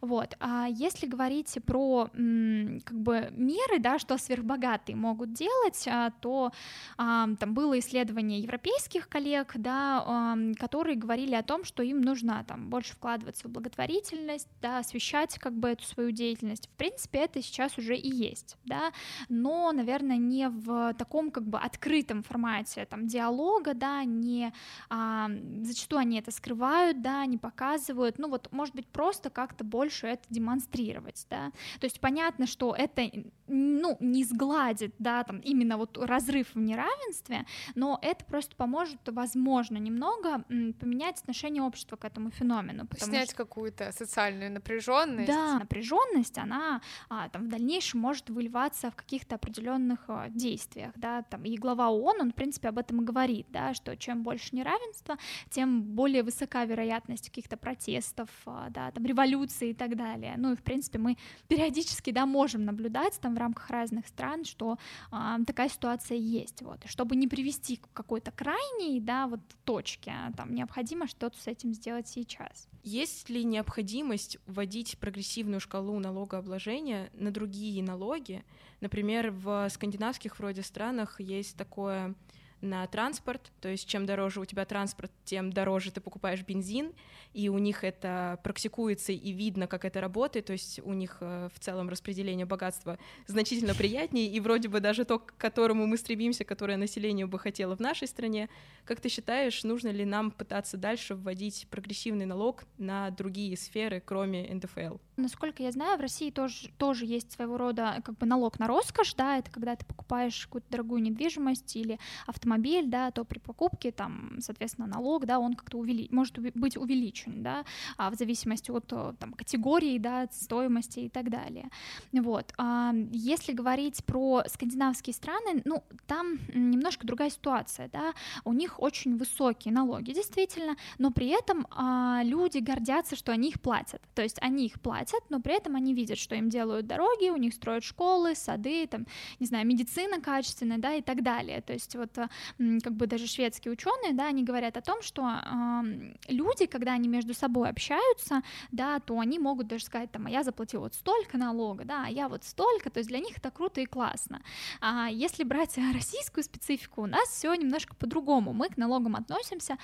Вот. 0.00 0.36
А 0.40 0.66
если 0.68 1.06
говорить 1.06 1.58
про, 1.66 2.06
как 2.06 2.98
бы, 2.98 3.28
меры, 3.32 3.78
да, 3.78 3.98
что 3.98 4.16
сверхбогатые 4.16 4.96
могут 4.96 5.32
делать, 5.32 5.86
а, 5.86 6.10
то 6.20 6.52
а, 6.96 7.28
там 7.38 7.54
было 7.54 7.78
исследование 7.78 8.40
европейских 8.40 9.08
коллег, 9.08 9.52
да, 9.54 10.36
которые 10.58 10.96
говорили 10.96 11.34
о 11.34 11.42
том, 11.42 11.64
что 11.64 11.82
им 11.82 12.00
нужно 12.00 12.44
там 12.46 12.68
больше 12.68 12.94
вкладываться 12.94 13.48
в 13.48 13.50
благотворительность, 13.50 14.48
да, 14.60 14.78
освещать 14.78 15.38
как 15.38 15.52
бы 15.54 15.68
эту 15.68 15.84
свою 15.84 16.10
деятельность. 16.10 16.68
В 16.68 16.76
принципе, 16.76 17.20
это 17.20 17.42
сейчас 17.42 17.78
уже 17.82 17.96
и 17.96 18.08
есть, 18.08 18.56
да, 18.64 18.92
но, 19.28 19.72
наверное, 19.72 20.16
не 20.16 20.48
в 20.48 20.94
таком 20.94 21.30
как 21.30 21.44
бы 21.44 21.58
открытом 21.58 22.22
формате 22.22 22.86
там 22.88 23.06
диалога, 23.06 23.74
да, 23.74 24.04
не 24.04 24.52
а, 24.88 25.28
зачастую 25.62 26.00
они 26.00 26.18
это 26.18 26.30
скрывают, 26.30 27.02
да, 27.02 27.26
не 27.26 27.38
показывают, 27.38 28.18
ну 28.18 28.28
вот, 28.28 28.50
может 28.52 28.74
быть, 28.74 28.86
просто 28.86 29.30
как-то 29.30 29.64
больше 29.64 30.06
это 30.06 30.22
демонстрировать, 30.30 31.26
да, 31.28 31.50
то 31.80 31.84
есть 31.84 32.00
понятно, 32.00 32.46
что 32.46 32.74
это, 32.76 33.10
ну, 33.48 33.96
не 34.00 34.24
сгладит, 34.24 34.94
да, 34.98 35.24
там 35.24 35.40
именно 35.40 35.76
вот 35.76 35.98
разрыв 35.98 36.54
в 36.54 36.58
неравенстве, 36.58 37.46
но 37.74 37.98
это 38.02 38.24
просто 38.24 38.54
поможет, 38.56 39.00
возможно, 39.06 39.76
немного 39.76 40.44
поменять 40.80 41.20
отношение 41.20 41.62
общества 41.62 41.96
к 41.96 42.04
этому 42.04 42.30
феномену. 42.30 42.88
Снять 42.96 43.30
что... 43.30 43.36
какую-то 43.36 43.92
социальную 43.92 44.52
напряженность. 44.52 45.28
Да, 45.28 45.58
напряженность, 45.58 46.38
она 46.38 46.80
а, 47.08 47.28
там 47.28 47.44
в 47.44 47.48
дальнейшем 47.48 47.71
дальнейшем 47.72 48.00
может 48.00 48.28
выливаться 48.28 48.90
в 48.90 48.96
каких-то 48.96 49.36
определенных 49.36 50.00
а, 50.08 50.28
действиях, 50.28 50.92
да, 50.94 51.22
там, 51.22 51.44
и 51.44 51.56
глава 51.56 51.88
ООН, 51.88 52.20
он, 52.20 52.30
в 52.30 52.34
принципе, 52.34 52.68
об 52.68 52.78
этом 52.78 53.00
и 53.00 53.04
говорит, 53.04 53.46
да, 53.48 53.72
что 53.72 53.96
чем 53.96 54.22
больше 54.22 54.54
неравенства, 54.54 55.16
тем 55.48 55.82
более 55.82 56.22
высока 56.22 56.66
вероятность 56.66 57.30
каких-то 57.30 57.56
протестов, 57.56 58.28
а, 58.44 58.68
да, 58.68 58.90
там, 58.90 59.06
революции 59.06 59.70
и 59.70 59.74
так 59.74 59.96
далее, 59.96 60.34
ну, 60.36 60.52
и, 60.52 60.56
в 60.56 60.62
принципе, 60.62 60.98
мы 60.98 61.16
периодически, 61.48 62.10
да, 62.10 62.26
можем 62.26 62.66
наблюдать 62.66 63.18
там 63.20 63.34
в 63.34 63.38
рамках 63.38 63.70
разных 63.70 64.06
стран, 64.06 64.44
что 64.44 64.76
а, 65.10 65.38
такая 65.46 65.70
ситуация 65.70 66.18
есть, 66.18 66.60
вот, 66.60 66.84
и 66.84 66.88
чтобы 66.88 67.16
не 67.16 67.26
привести 67.26 67.76
к 67.76 67.88
какой-то 67.94 68.32
крайней, 68.32 69.00
да, 69.00 69.26
вот 69.26 69.40
точке, 69.64 70.12
там, 70.36 70.54
необходимо 70.54 71.06
что-то 71.06 71.40
с 71.40 71.46
этим 71.46 71.72
сделать 71.72 72.06
сейчас. 72.06 72.68
Есть 72.84 73.30
ли 73.30 73.44
необходимость 73.44 74.38
вводить 74.46 74.98
прогрессивную 74.98 75.60
шкалу 75.60 76.00
налогообложения 76.00 77.10
на 77.12 77.30
другие 77.30 77.61
налоги? 77.82 78.44
Например, 78.80 79.30
в 79.30 79.68
скандинавских 79.70 80.38
вроде 80.38 80.62
странах 80.62 81.20
есть 81.20 81.56
такое 81.56 82.14
на 82.62 82.86
транспорт, 82.86 83.52
то 83.60 83.68
есть 83.68 83.86
чем 83.88 84.06
дороже 84.06 84.40
у 84.40 84.44
тебя 84.44 84.64
транспорт, 84.64 85.10
тем 85.24 85.52
дороже 85.52 85.90
ты 85.90 86.00
покупаешь 86.00 86.42
бензин, 86.42 86.92
и 87.34 87.48
у 87.48 87.58
них 87.58 87.82
это 87.82 88.38
практикуется 88.44 89.12
и 89.12 89.32
видно, 89.32 89.66
как 89.66 89.84
это 89.84 90.00
работает, 90.00 90.46
то 90.46 90.52
есть 90.52 90.80
у 90.84 90.92
них 90.92 91.18
э, 91.20 91.48
в 91.52 91.58
целом 91.58 91.88
распределение 91.88 92.46
богатства 92.46 92.98
значительно 93.26 93.74
приятнее, 93.74 94.28
и 94.28 94.38
вроде 94.40 94.68
бы 94.68 94.80
даже 94.80 95.04
то, 95.04 95.18
к 95.18 95.36
которому 95.36 95.86
мы 95.86 95.96
стремимся, 95.96 96.44
которое 96.44 96.76
население 96.76 97.26
бы 97.26 97.38
хотело 97.38 97.76
в 97.76 97.80
нашей 97.80 98.06
стране. 98.06 98.48
Как 98.84 99.00
ты 99.00 99.08
считаешь, 99.08 99.64
нужно 99.64 99.88
ли 99.88 100.04
нам 100.04 100.30
пытаться 100.30 100.76
дальше 100.76 101.14
вводить 101.14 101.66
прогрессивный 101.68 102.26
налог 102.26 102.64
на 102.78 103.10
другие 103.10 103.56
сферы, 103.56 104.00
кроме 104.04 104.54
НДФЛ? 104.54 104.98
Насколько 105.16 105.62
я 105.62 105.72
знаю, 105.72 105.98
в 105.98 106.00
России 106.00 106.30
тоже, 106.30 106.68
тоже 106.78 107.06
есть 107.06 107.32
своего 107.32 107.56
рода 107.56 108.00
как 108.04 108.18
бы 108.18 108.26
налог 108.26 108.58
на 108.58 108.66
роскошь, 108.66 109.14
да, 109.14 109.38
это 109.38 109.50
когда 109.50 109.74
ты 109.74 109.84
покупаешь 109.84 110.46
какую-то 110.46 110.70
дорогую 110.70 111.02
недвижимость 111.02 111.76
или 111.76 111.98
автомобиль, 112.26 112.51
автомобиль, 112.52 112.86
да, 112.86 113.10
то 113.10 113.24
при 113.24 113.38
покупке 113.38 113.92
там, 113.92 114.36
соответственно, 114.40 114.86
налог, 114.86 115.26
да, 115.26 115.38
он 115.38 115.54
как-то 115.54 115.78
увели... 115.78 116.08
может 116.10 116.38
быть 116.38 116.76
увеличен, 116.76 117.42
да, 117.42 117.64
а 117.96 118.10
в 118.10 118.14
зависимости 118.14 118.70
от 118.70 118.92
э, 118.92 119.14
там, 119.18 119.32
категории, 119.32 119.98
да, 119.98 120.28
стоимости 120.30 121.00
и 121.00 121.08
так 121.08 121.30
далее. 121.30 121.68
Вот. 122.12 122.52
А 122.58 122.92
если 123.12 123.52
говорить 123.52 124.04
про 124.04 124.42
скандинавские 124.46 125.14
страны, 125.14 125.62
ну, 125.64 125.82
там 126.06 126.38
немножко 126.54 127.06
другая 127.06 127.30
ситуация, 127.30 127.88
да, 127.88 128.12
у 128.44 128.52
них 128.52 128.80
очень 128.80 129.16
высокие 129.16 129.72
налоги, 129.74 130.12
действительно, 130.12 130.76
но 130.98 131.10
при 131.10 131.28
этом 131.28 131.66
а, 131.70 132.22
люди 132.24 132.58
гордятся, 132.58 133.16
что 133.16 133.32
они 133.32 133.48
их 133.48 133.60
платят, 133.60 134.02
то 134.14 134.22
есть 134.22 134.38
они 134.42 134.66
их 134.66 134.80
платят, 134.80 135.20
но 135.30 135.40
при 135.40 135.54
этом 135.54 135.76
они 135.76 135.94
видят, 135.94 136.18
что 136.18 136.34
им 136.34 136.48
делают 136.48 136.86
дороги, 136.86 137.30
у 137.30 137.36
них 137.36 137.54
строят 137.54 137.84
школы, 137.84 138.34
сады, 138.34 138.86
там, 138.86 139.06
не 139.40 139.46
знаю, 139.46 139.66
медицина 139.66 140.20
качественная, 140.20 140.78
да, 140.78 140.94
и 140.94 141.02
так 141.02 141.22
далее, 141.22 141.60
то 141.62 141.72
есть 141.72 141.96
вот 141.96 142.18
э, 142.18 142.28
как 142.58 142.94
бы 142.94 143.06
даже 143.06 143.26
шведские 143.26 143.72
ученые, 143.72 144.12
да, 144.12 144.28
они 144.28 144.44
говорят 144.44 144.76
о 144.76 144.80
том, 144.80 145.02
что 145.02 145.22
э, 145.22 146.12
люди, 146.28 146.66
когда 146.66 146.92
они 146.92 147.08
между 147.08 147.34
собой 147.34 147.68
общаются, 147.68 148.42
да, 148.70 149.00
то 149.00 149.18
они 149.18 149.38
могут 149.38 149.66
даже 149.68 149.84
сказать, 149.84 150.10
там, 150.10 150.26
а 150.26 150.30
я 150.30 150.42
заплатил 150.42 150.80
вот 150.80 150.94
столько 150.94 151.38
налога, 151.38 151.84
да, 151.84 152.04
а 152.06 152.10
я 152.10 152.28
вот 152.28 152.44
столько, 152.44 152.90
то 152.90 152.98
есть 152.98 153.08
для 153.08 153.18
них 153.18 153.38
это 153.38 153.50
круто 153.50 153.80
и 153.80 153.86
классно. 153.86 154.42
А 154.80 155.08
если 155.10 155.44
брать 155.44 155.78
российскую 155.94 156.44
специфику, 156.44 157.02
у 157.02 157.06
нас 157.06 157.28
все 157.28 157.54
немножко 157.54 157.94
по-другому, 157.94 158.52
мы 158.52 158.68
к 158.68 158.76
налогам 158.76 159.16
относимся, 159.16 159.78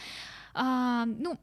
а, 0.54 1.04
ну, 1.06 1.38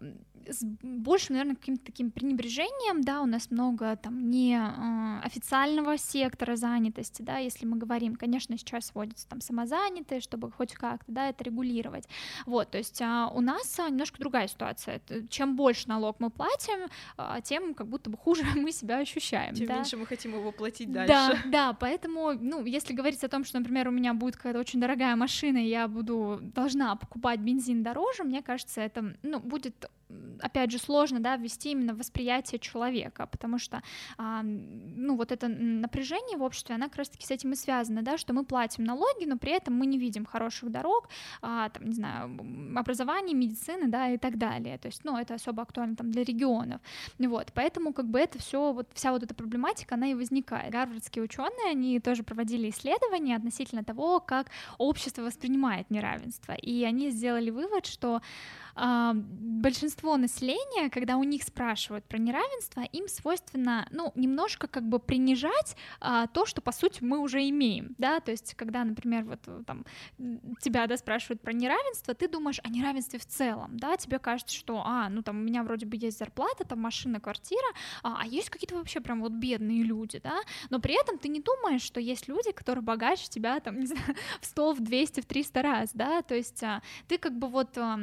с 0.50 0.64
большим, 0.64 1.36
наверное, 1.36 1.56
каким-то 1.56 1.86
таким 1.86 2.12
пренебрежением, 2.12 3.02
да, 3.02 3.22
у 3.22 3.26
нас 3.26 3.52
много 3.52 3.96
там 3.96 4.30
не 4.30 4.56
э, 4.56 5.26
официального 5.26 5.98
сектора 5.98 6.56
занятости, 6.56 7.22
да, 7.22 7.38
если 7.38 7.66
мы 7.66 7.78
говорим, 7.78 8.16
конечно, 8.16 8.58
сейчас 8.58 8.92
вводятся 8.94 9.28
там 9.28 9.42
самозанятые, 9.42 10.22
чтобы 10.22 10.52
хоть 10.52 10.74
как-то, 10.74 11.12
да, 11.12 11.30
это 11.30 11.44
регулировать, 11.44 12.08
вот, 12.46 12.72
то 12.72 12.78
есть 12.78 13.02
э, 13.02 13.28
у 13.34 13.42
нас 13.42 13.80
э, 13.80 13.90
немножко 13.90 14.20
другая 14.20 14.48
ситуация, 14.48 15.02
чем 15.30 15.56
больше 15.56 15.88
налог 15.88 16.20
мы 16.20 16.30
платим, 16.30 16.90
э, 17.18 17.38
тем 17.44 17.74
как 17.74 17.88
будто 17.88 18.10
бы 18.10 18.18
хуже 18.18 18.44
мы 18.56 18.72
себя 18.72 19.00
ощущаем, 19.00 19.56
тем 19.56 19.68
да? 19.68 19.76
меньше 19.76 19.98
мы 19.98 20.06
хотим 20.06 20.34
его 20.34 20.52
платить 20.52 20.92
дальше. 20.92 21.08
Да, 21.14 21.42
да, 21.46 21.74
поэтому, 21.74 22.34
ну, 22.34 22.66
если 22.66 22.94
говорить 22.94 23.24
о 23.24 23.30
том, 23.30 23.44
что, 23.44 23.60
например, 23.60 23.88
у 23.88 23.92
меня 23.92 24.14
будет 24.14 24.36
какая-то 24.38 24.60
очень 24.60 24.80
дорогая 24.80 25.16
машина, 25.16 25.58
и 25.58 25.68
я 25.68 25.88
буду 25.88 26.40
должна 26.42 26.96
покупать 26.96 27.40
бензин 27.40 27.84
дороже, 27.84 28.24
мне 28.24 28.42
кажется, 28.42 28.82
это, 28.82 29.16
ну, 29.24 29.40
будет 29.40 29.90
опять 30.40 30.72
же, 30.72 30.78
сложно, 30.78 31.20
да, 31.20 31.36
ввести 31.36 31.72
именно 31.72 31.96
восприятие 31.96 32.60
человека, 32.60 33.28
потому 33.28 33.58
что, 33.58 33.82
а, 34.18 34.42
ну, 34.44 35.16
вот 35.16 35.32
это 35.32 35.48
напряжение 35.48 36.38
в 36.38 36.44
обществе, 36.44 36.76
она 36.76 36.88
как 36.88 36.98
раз-таки 36.98 37.26
с 37.26 37.32
этим 37.32 37.54
и 37.54 37.56
связана, 37.56 38.02
да, 38.02 38.18
что 38.18 38.34
мы 38.34 38.46
платим 38.46 38.84
налоги, 38.84 39.26
но 39.26 39.38
при 39.38 39.52
этом 39.52 39.74
мы 39.74 39.86
не 39.86 39.98
видим 39.98 40.26
хороших 40.26 40.72
дорог, 40.72 41.10
а, 41.42 41.70
там, 41.70 41.86
не 41.86 41.94
знаю, 41.94 42.38
образования, 42.76 43.34
медицины, 43.34 43.88
да, 43.88 44.10
и 44.10 44.18
так 44.18 44.38
далее, 44.38 44.78
то 44.78 44.88
есть, 44.88 45.04
ну, 45.04 45.18
это 45.18 45.36
особо 45.36 45.64
актуально 45.64 45.96
там 45.96 46.12
для 46.12 46.24
регионов, 46.24 46.82
вот, 47.18 47.52
поэтому 47.54 47.94
как 47.94 48.08
бы 48.08 48.20
это 48.20 48.40
все, 48.40 48.74
вот 48.74 48.88
вся 48.94 49.12
вот 49.12 49.24
эта 49.24 49.34
проблематика, 49.34 49.96
она 49.96 50.08
и 50.08 50.14
возникает. 50.14 50.72
Гарвардские 50.72 51.24
ученые, 51.24 51.72
они 51.72 52.00
тоже 52.00 52.24
проводили 52.24 52.70
исследования 52.70 53.36
относительно 53.36 53.84
того, 53.84 54.20
как 54.20 54.48
общество 54.78 55.24
воспринимает 55.24 55.90
неравенство, 55.90 56.54
и 56.54 56.84
они 56.84 57.10
сделали 57.10 57.50
вывод, 57.50 57.86
что 57.86 58.22
большинство 58.76 59.86
большинство 59.96 60.18
населения, 60.18 60.90
когда 60.90 61.18
у 61.18 61.24
них 61.24 61.44
спрашивают 61.44 62.06
про 62.06 62.18
неравенство, 62.18 62.82
им 62.82 63.08
свойственно, 63.08 63.88
ну, 63.92 64.12
немножко 64.16 64.68
как 64.68 64.84
бы 64.84 65.00
принижать 65.00 65.76
а, 66.00 66.28
то, 66.28 66.46
что 66.46 66.62
по 66.62 66.72
сути 66.72 67.04
мы 67.04 67.20
уже 67.20 67.48
имеем, 67.50 67.96
да, 67.98 68.20
то 68.20 68.32
есть 68.32 68.56
когда, 68.56 68.84
например, 68.84 69.26
вот 69.26 69.66
там 69.66 69.86
тебя, 70.62 70.88
да, 70.88 70.98
спрашивают 70.98 71.42
про 71.42 71.54
неравенство, 71.54 72.14
ты 72.14 72.28
думаешь 72.28 72.60
о 72.64 72.70
неравенстве 72.70 73.20
в 73.20 73.26
целом, 73.26 73.78
да, 73.78 73.98
тебе 73.98 74.20
кажется, 74.20 74.56
что, 74.56 74.82
а, 74.86 75.10
ну 75.10 75.22
там 75.22 75.38
у 75.38 75.44
меня 75.44 75.64
вроде 75.64 75.86
бы 75.86 75.98
есть 75.98 76.20
зарплата, 76.20 76.64
там 76.64 76.80
машина, 76.80 77.20
квартира, 77.20 77.68
а, 78.04 78.20
а 78.22 78.28
есть 78.28 78.50
какие-то 78.50 78.76
вообще 78.76 79.02
прям 79.02 79.22
вот 79.22 79.32
бедные 79.32 79.84
люди, 79.84 80.20
да, 80.24 80.40
но 80.70 80.80
при 80.80 81.00
этом 81.00 81.18
ты 81.18 81.28
не 81.28 81.42
думаешь, 81.42 81.82
что 81.82 82.00
есть 82.00 82.28
люди, 82.28 82.52
которые 82.52 82.84
богаче 82.84 83.28
тебя, 83.30 83.60
там, 83.60 83.80
не 83.80 83.88
знаю, 83.88 84.16
в 84.42 84.46
100, 84.46 84.74
в 84.74 84.80
200, 84.80 85.22
в 85.22 85.26
300 85.26 85.62
раз, 85.62 85.90
да, 85.94 86.22
то 86.22 86.36
есть 86.36 86.64
а, 86.64 86.82
ты 87.08 87.18
как 87.18 87.38
бы 87.38 87.48
вот 87.48 87.78
а, 87.78 88.00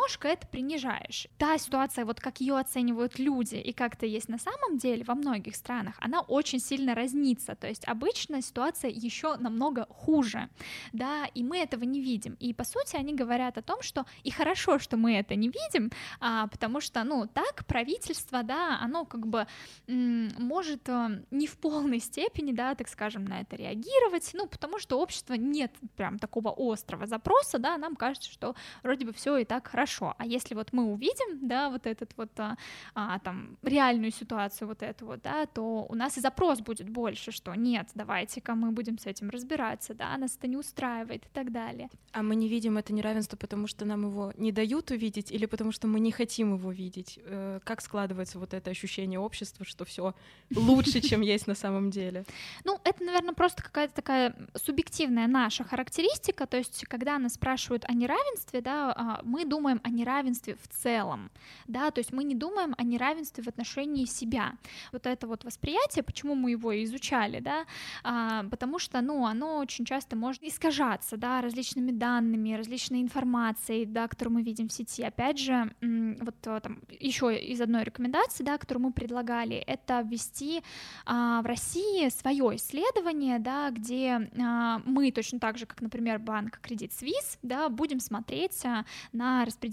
немножко 0.00 0.28
это 0.28 0.46
принижаешь. 0.46 1.26
Та 1.38 1.58
ситуация, 1.58 2.04
вот 2.04 2.20
как 2.20 2.40
ее 2.40 2.58
оценивают 2.58 3.18
люди 3.18 3.56
и 3.56 3.72
как 3.72 3.94
это 3.94 4.06
есть 4.06 4.28
на 4.28 4.38
самом 4.38 4.78
деле 4.78 5.04
во 5.04 5.14
многих 5.14 5.56
странах, 5.56 5.94
она 6.00 6.20
очень 6.20 6.58
сильно 6.58 6.94
разнится, 6.94 7.54
то 7.54 7.68
есть 7.68 7.86
обычно 7.86 8.42
ситуация 8.42 8.90
еще 8.90 9.36
намного 9.36 9.86
хуже, 9.90 10.48
да, 10.92 11.26
и 11.34 11.42
мы 11.42 11.58
этого 11.58 11.84
не 11.84 12.00
видим, 12.00 12.36
и 12.40 12.54
по 12.54 12.64
сути 12.64 12.96
они 12.96 13.14
говорят 13.14 13.58
о 13.58 13.62
том, 13.62 13.82
что 13.82 14.06
и 14.24 14.30
хорошо, 14.30 14.78
что 14.78 14.96
мы 14.96 15.16
это 15.16 15.34
не 15.34 15.48
видим, 15.48 15.90
а, 16.20 16.46
потому 16.46 16.80
что, 16.80 17.04
ну, 17.04 17.26
так 17.26 17.66
правительство, 17.66 18.42
да, 18.42 18.78
оно 18.80 19.04
как 19.04 19.26
бы 19.26 19.46
может 19.86 20.88
а, 20.88 21.10
не 21.30 21.46
в 21.46 21.58
полной 21.58 22.00
степени, 22.00 22.52
да, 22.52 22.74
так 22.74 22.88
скажем, 22.88 23.24
на 23.24 23.40
это 23.40 23.56
реагировать, 23.56 24.30
ну, 24.34 24.46
потому 24.46 24.78
что 24.78 24.98
общество 24.98 25.34
нет 25.34 25.72
прям 25.96 26.18
такого 26.18 26.54
острого 26.56 27.06
запроса, 27.06 27.58
да, 27.58 27.76
нам 27.78 27.96
кажется, 27.96 28.30
что 28.30 28.54
вроде 28.82 29.04
бы 29.04 29.12
все 29.12 29.36
и 29.36 29.44
так 29.44 29.68
хорошо, 29.68 29.89
а 29.98 30.26
если 30.26 30.54
вот 30.54 30.72
мы 30.72 30.84
увидим, 30.84 31.46
да, 31.48 31.70
вот 31.70 31.86
этот 31.86 32.12
вот, 32.16 32.30
а, 32.38 32.56
а, 32.94 33.18
там, 33.18 33.56
реальную 33.62 34.12
ситуацию 34.12 34.68
вот 34.68 34.82
эту 34.82 35.06
вот, 35.06 35.22
да, 35.22 35.46
то 35.46 35.86
у 35.88 35.94
нас 35.94 36.16
и 36.18 36.20
запрос 36.20 36.60
будет 36.60 36.88
больше, 36.88 37.32
что 37.32 37.54
нет, 37.54 37.88
давайте-ка 37.94 38.54
мы 38.54 38.70
будем 38.70 38.98
с 38.98 39.06
этим 39.06 39.30
разбираться, 39.30 39.94
да, 39.94 40.16
нас 40.16 40.36
это 40.36 40.46
не 40.46 40.56
устраивает 40.56 41.24
и 41.24 41.28
так 41.32 41.52
далее. 41.52 41.88
А 42.12 42.22
мы 42.22 42.36
не 42.36 42.48
видим 42.48 42.78
это 42.78 42.92
неравенство, 42.92 43.36
потому 43.36 43.66
что 43.66 43.84
нам 43.84 44.02
его 44.02 44.32
не 44.36 44.52
дают 44.52 44.90
увидеть 44.90 45.30
или 45.30 45.46
потому 45.46 45.72
что 45.72 45.86
мы 45.86 46.00
не 46.00 46.12
хотим 46.12 46.54
его 46.54 46.70
видеть? 46.70 47.18
Э, 47.24 47.60
как 47.64 47.80
складывается 47.80 48.38
вот 48.38 48.54
это 48.54 48.70
ощущение 48.70 49.18
общества, 49.18 49.64
что 49.64 49.84
все 49.84 50.14
лучше, 50.54 51.00
чем 51.00 51.20
есть 51.20 51.46
на 51.46 51.54
самом 51.54 51.90
деле? 51.90 52.24
Ну, 52.64 52.78
это, 52.84 53.04
наверное, 53.04 53.34
просто 53.34 53.62
какая-то 53.62 53.94
такая 53.94 54.34
субъективная 54.54 55.26
наша 55.26 55.64
характеристика, 55.64 56.46
то 56.46 56.56
есть 56.56 56.84
когда 56.86 57.18
нас 57.18 57.34
спрашивают 57.34 57.84
о 57.86 57.92
неравенстве, 57.92 58.60
да, 58.60 58.92
а, 58.92 59.20
мы 59.24 59.44
думаем 59.44 59.79
о 59.82 59.90
неравенстве 59.90 60.56
в 60.56 60.68
целом, 60.68 61.30
да, 61.66 61.90
то 61.90 61.98
есть 62.00 62.12
мы 62.12 62.24
не 62.24 62.34
думаем 62.34 62.74
о 62.78 62.82
неравенстве 62.82 63.44
в 63.44 63.48
отношении 63.48 64.04
себя. 64.04 64.54
Вот 64.92 65.06
это 65.06 65.26
вот 65.26 65.44
восприятие, 65.44 66.02
почему 66.02 66.34
мы 66.34 66.52
его 66.52 66.72
изучали, 66.84 67.40
да, 67.40 67.66
а, 68.02 68.44
потому 68.44 68.78
что, 68.78 69.00
ну, 69.00 69.26
оно 69.26 69.58
очень 69.58 69.84
часто 69.84 70.16
может 70.16 70.42
искажаться, 70.42 71.16
да, 71.16 71.40
различными 71.40 71.90
данными, 71.90 72.54
различной 72.54 73.02
информацией, 73.02 73.86
да, 73.86 74.08
которую 74.08 74.34
мы 74.34 74.42
видим 74.42 74.68
в 74.68 74.72
сети. 74.72 75.02
Опять 75.02 75.38
же, 75.38 75.72
вот 75.80 76.34
э, 76.46 76.60
там 76.60 76.80
еще 76.98 77.38
из 77.38 77.60
одной 77.60 77.84
рекомендации, 77.84 78.44
да, 78.44 78.58
которую 78.58 78.86
мы 78.86 78.92
предлагали, 78.92 79.56
это 79.56 80.00
ввести 80.00 80.62
а, 81.06 81.42
в 81.42 81.46
России 81.46 82.08
свое 82.08 82.56
исследование, 82.56 83.38
да, 83.38 83.70
где 83.70 84.30
а, 84.38 84.80
мы 84.84 85.10
точно 85.12 85.38
так 85.40 85.58
же, 85.58 85.66
как, 85.66 85.80
например, 85.80 86.18
банк 86.18 86.60
Кредит 86.60 86.92
Свис, 86.92 87.38
да, 87.42 87.68
будем 87.68 88.00
смотреть 88.00 88.64
а, 88.64 88.84
на 89.12 89.44
распределение 89.44 89.69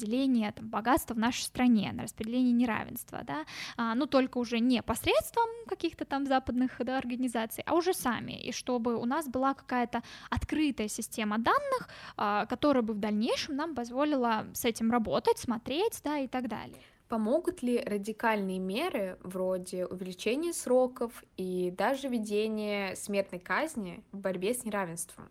там, 0.51 0.69
богатства 0.69 1.13
в 1.13 1.17
нашей 1.17 1.43
стране, 1.43 1.91
на 1.93 2.03
распределение 2.03 2.53
неравенства, 2.53 3.21
да, 3.23 3.45
а, 3.77 3.95
ну 3.95 4.05
только 4.05 4.37
уже 4.37 4.59
не 4.59 4.81
посредством 4.81 5.47
каких-то 5.67 6.05
там 6.05 6.25
западных 6.25 6.71
да, 6.79 6.97
организаций, 6.97 7.63
а 7.65 7.75
уже 7.75 7.93
сами, 7.93 8.33
и 8.33 8.51
чтобы 8.51 8.95
у 8.95 9.05
нас 9.05 9.27
была 9.27 9.53
какая-то 9.53 10.03
открытая 10.29 10.87
система 10.87 11.37
данных, 11.37 11.89
а, 12.15 12.45
которая 12.45 12.83
бы 12.83 12.93
в 12.93 12.99
дальнейшем 12.99 13.55
нам 13.55 13.75
позволила 13.75 14.45
с 14.53 14.65
этим 14.65 14.91
работать, 14.91 15.37
смотреть, 15.37 16.01
да, 16.03 16.19
и 16.19 16.27
так 16.27 16.47
далее. 16.47 16.77
Помогут 17.07 17.63
ли 17.63 17.79
радикальные 17.79 18.59
меры 18.59 19.17
вроде 19.21 19.85
увеличения 19.85 20.51
сроков 20.51 21.23
и 21.37 21.71
даже 21.71 22.09
введения 22.09 22.95
смертной 22.95 23.39
казни 23.39 24.03
в 24.11 24.17
борьбе 24.17 24.53
с 24.53 24.65
неравенством? 24.65 25.29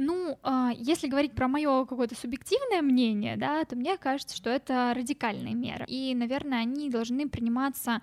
Ну, 0.00 0.38
а, 0.44 0.70
если 0.76 1.08
говорить 1.08 1.34
про 1.34 1.48
мое 1.48 1.84
какое-то 1.84 2.14
субъективное 2.14 2.82
мнение, 2.82 3.36
да, 3.36 3.64
то 3.64 3.74
мне 3.74 3.96
кажется, 3.96 4.36
что 4.36 4.48
это 4.48 4.92
радикальные 4.94 5.54
меры. 5.54 5.84
И, 5.88 6.14
наверное, 6.14 6.60
они 6.60 6.88
должны 6.88 7.28
приниматься 7.28 8.00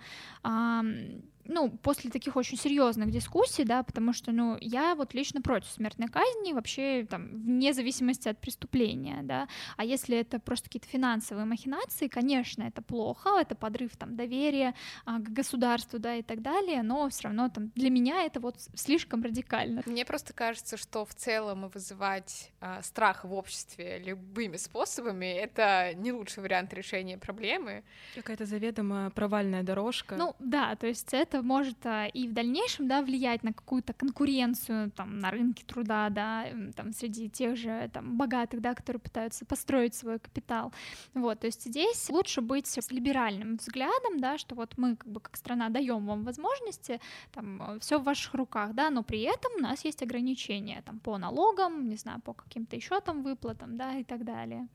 ну, 1.48 1.70
после 1.70 2.10
таких 2.10 2.36
очень 2.36 2.58
серьезных 2.58 3.10
дискуссий, 3.10 3.64
да, 3.64 3.82
потому 3.82 4.12
что, 4.12 4.32
ну, 4.32 4.56
я 4.60 4.94
вот 4.94 5.14
лично 5.14 5.40
против 5.42 5.70
смертной 5.70 6.08
казни 6.08 6.52
вообще, 6.52 7.06
там, 7.08 7.28
вне 7.28 7.72
зависимости 7.72 8.28
от 8.28 8.38
преступления, 8.38 9.20
да, 9.22 9.48
а 9.76 9.84
если 9.84 10.16
это 10.16 10.38
просто 10.38 10.64
какие-то 10.64 10.88
финансовые 10.88 11.46
махинации, 11.46 12.08
конечно, 12.08 12.62
это 12.62 12.82
плохо, 12.82 13.30
это 13.40 13.54
подрыв, 13.54 13.96
там, 13.96 14.16
доверия 14.16 14.74
а, 15.04 15.18
к 15.18 15.32
государству, 15.32 15.98
да, 15.98 16.16
и 16.16 16.22
так 16.22 16.42
далее, 16.42 16.82
но 16.82 17.08
все 17.08 17.24
равно, 17.24 17.48
там, 17.48 17.70
для 17.74 17.90
меня 17.90 18.24
это 18.24 18.40
вот 18.40 18.56
слишком 18.74 19.22
радикально. 19.22 19.82
Мне 19.86 20.04
просто 20.04 20.32
кажется, 20.32 20.76
что 20.76 21.04
в 21.04 21.14
целом 21.14 21.68
вызывать 21.68 22.52
а, 22.60 22.82
страх 22.82 23.24
в 23.24 23.32
обществе 23.32 23.98
любыми 23.98 24.56
способами— 24.56 25.26
это 25.26 25.92
не 25.94 26.12
лучший 26.12 26.42
вариант 26.42 26.72
решения 26.74 27.18
проблемы. 27.18 27.84
Какая-то 28.14 28.46
заведомо 28.46 29.10
провальная 29.10 29.62
дорожка. 29.62 30.16
Ну, 30.16 30.34
да, 30.38 30.74
то 30.76 30.86
есть 30.86 31.12
это 31.12 31.35
это 31.36 31.46
может 31.46 31.84
а, 31.84 32.06
и 32.06 32.26
в 32.28 32.32
дальнейшем, 32.32 32.88
да, 32.88 33.02
влиять 33.02 33.42
на 33.42 33.52
какую-то 33.52 33.92
конкуренцию 33.92 34.90
там 34.90 35.18
на 35.18 35.30
рынке 35.30 35.64
труда, 35.66 36.08
да, 36.08 36.46
там 36.74 36.92
среди 36.92 37.28
тех 37.28 37.56
же 37.56 37.90
там 37.92 38.16
богатых, 38.16 38.60
да, 38.60 38.74
которые 38.74 39.00
пытаются 39.00 39.44
построить 39.44 39.94
свой 39.94 40.18
капитал, 40.18 40.72
вот, 41.14 41.40
то 41.40 41.46
есть 41.46 41.64
здесь 41.64 42.08
лучше 42.10 42.40
быть 42.40 42.66
с 42.66 42.90
либеральным 42.90 43.56
взглядом, 43.56 44.18
да, 44.18 44.38
что 44.38 44.54
вот 44.54 44.78
мы 44.78 44.96
как 44.96 45.08
бы 45.08 45.20
как 45.20 45.36
страна 45.36 45.68
даем 45.68 46.06
вам 46.06 46.24
возможности, 46.24 47.00
там 47.32 47.78
все 47.80 47.98
в 47.98 48.04
ваших 48.04 48.34
руках, 48.34 48.74
да, 48.74 48.90
но 48.90 49.02
при 49.02 49.20
этом 49.22 49.52
у 49.56 49.60
нас 49.60 49.84
есть 49.84 50.02
ограничения 50.02 50.82
там 50.82 50.98
по 51.00 51.18
налогам, 51.18 51.88
не 51.88 51.96
знаю, 51.96 52.20
по 52.22 52.32
каким-то 52.32 52.76
еще 52.76 53.00
там 53.00 53.22
выплатам, 53.22 53.76
да, 53.76 53.98
и 53.98 54.04
так 54.04 54.24
далее. 54.24 54.68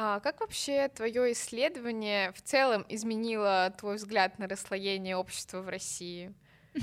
А 0.00 0.20
как 0.20 0.38
вообще 0.38 0.86
твое 0.86 1.32
исследование 1.32 2.30
в 2.30 2.40
целом 2.40 2.86
изменило 2.88 3.74
твой 3.76 3.96
взгляд 3.96 4.38
на 4.38 4.46
расслоение 4.46 5.16
общества 5.16 5.60
в 5.60 5.68
России? 5.68 6.32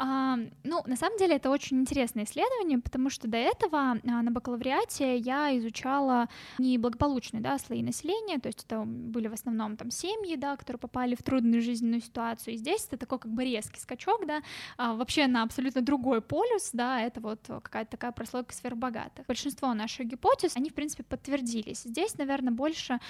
А, 0.00 0.38
ну, 0.62 0.82
на 0.86 0.94
самом 0.94 1.18
деле 1.18 1.36
это 1.36 1.50
очень 1.50 1.80
интересное 1.80 2.22
исследование, 2.22 2.78
потому 2.78 3.10
что 3.10 3.26
до 3.26 3.36
этого 3.36 3.78
а, 3.80 4.22
на 4.22 4.30
бакалавриате 4.30 5.16
я 5.16 5.56
изучала 5.58 6.28
неблагополучные 6.58 7.40
да, 7.40 7.58
слои 7.58 7.82
населения, 7.82 8.38
то 8.38 8.46
есть 8.46 8.64
это 8.64 8.84
были 8.84 9.26
в 9.26 9.32
основном 9.32 9.76
там 9.76 9.90
семьи, 9.90 10.36
да, 10.36 10.56
которые 10.56 10.78
попали 10.78 11.16
в 11.16 11.22
трудную 11.24 11.60
жизненную 11.60 12.00
ситуацию. 12.00 12.54
И 12.54 12.56
здесь 12.56 12.86
это 12.86 12.96
такой 12.96 13.18
как 13.18 13.32
бы 13.32 13.44
резкий 13.44 13.80
скачок, 13.80 14.24
да, 14.24 14.42
а, 14.76 14.94
вообще 14.94 15.26
на 15.26 15.42
абсолютно 15.42 15.82
другой 15.82 16.20
полюс, 16.20 16.70
да, 16.72 17.00
это 17.00 17.20
вот 17.20 17.40
какая-то 17.46 17.90
такая 17.90 18.12
прослойка 18.12 18.54
сфер 18.54 18.76
богатых. 18.76 19.26
Большинство 19.26 19.74
наших 19.74 20.06
гипотез, 20.06 20.56
они, 20.56 20.70
в 20.70 20.74
принципе, 20.74 21.02
подтвердились. 21.02 21.82
Здесь, 21.82 22.16
наверное, 22.18 22.52
больше 22.52 23.00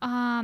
а, 0.00 0.42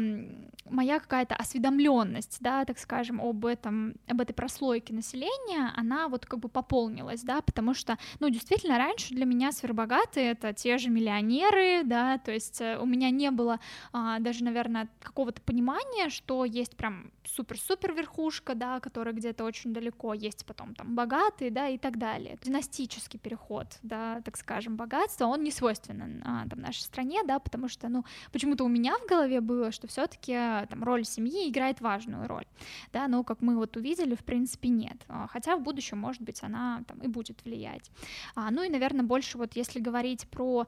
моя 0.69 1.01
какая-то 1.01 1.35
осведомленность, 1.35 2.38
да, 2.40 2.67
так 2.67 2.79
скажем, 2.79 3.23
об 3.23 3.47
этом, 3.47 3.95
об 4.07 4.21
этой 4.21 4.35
прослойке 4.35 4.93
населения, 4.93 5.73
она 5.75 5.93
она 5.94 6.09
вот 6.09 6.26
как 6.26 6.40
бы 6.40 6.48
пополнилась, 6.48 7.22
да, 7.22 7.40
потому 7.40 7.74
что, 7.74 7.98
ну, 8.20 8.28
действительно, 8.28 8.78
раньше 8.78 9.14
для 9.14 9.24
меня 9.24 9.52
сверхбогатые— 9.52 10.30
это 10.33 10.52
те 10.52 10.78
же 10.78 10.90
миллионеры, 10.90 11.83
да, 11.85 12.18
то 12.18 12.33
есть 12.33 12.61
э, 12.61 12.78
у 12.78 12.87
меня 12.87 13.11
не 13.11 13.30
было 13.30 13.61
а, 13.92 14.18
даже, 14.18 14.44
наверное, 14.44 14.88
какого-то 15.00 15.40
понимания, 15.42 16.11
что 16.11 16.44
есть 16.44 16.76
прям 16.76 17.12
супер-супер 17.27 17.93
верхушка, 17.93 18.55
да, 18.55 18.81
которая 18.81 19.15
где-то 19.15 19.45
очень 19.45 19.73
далеко, 19.73 20.15
есть 20.15 20.45
потом 20.47 20.75
там 20.75 20.95
богатые, 20.95 21.51
да, 21.51 21.69
и 21.69 21.79
так 21.79 21.99
далее. 21.99 22.39
Династический 22.43 23.19
переход, 23.19 23.67
да, 23.83 24.21
так 24.23 24.37
скажем, 24.37 24.77
богатства, 24.77 25.27
он 25.27 25.43
не 25.43 25.51
свойственен 25.51 26.23
а, 26.25 26.49
там 26.49 26.61
нашей 26.61 26.81
стране, 26.81 27.23
да, 27.25 27.39
потому 27.39 27.69
что, 27.69 27.89
ну, 27.89 28.05
почему-то 28.33 28.65
у 28.65 28.69
меня 28.69 28.97
в 28.99 29.09
голове 29.09 29.41
было, 29.41 29.73
что 29.73 29.87
все 29.87 30.07
таки 30.07 30.33
там 30.69 30.83
роль 30.83 31.05
семьи 31.05 31.49
играет 31.49 31.81
важную 31.81 32.29
роль, 32.29 32.47
да, 32.93 33.09
но, 33.09 33.25
как 33.25 33.41
мы 33.41 33.57
вот 33.57 33.77
увидели, 33.77 34.15
в 34.15 34.25
принципе, 34.25 34.69
нет. 34.69 35.05
А, 35.09 35.27
хотя 35.27 35.57
в 35.57 35.63
будущем 35.63 35.99
может 35.99 36.23
быть, 36.23 36.43
она 36.43 36.83
там 36.87 36.99
и 36.99 37.09
будет 37.09 37.45
влиять. 37.45 37.91
А, 38.35 38.51
ну 38.51 38.63
и, 38.63 38.69
наверное, 38.69 39.05
больше 39.05 39.39
вот 39.39 39.57
если 39.57 39.81
говорить 39.81 40.29
про 40.29 40.67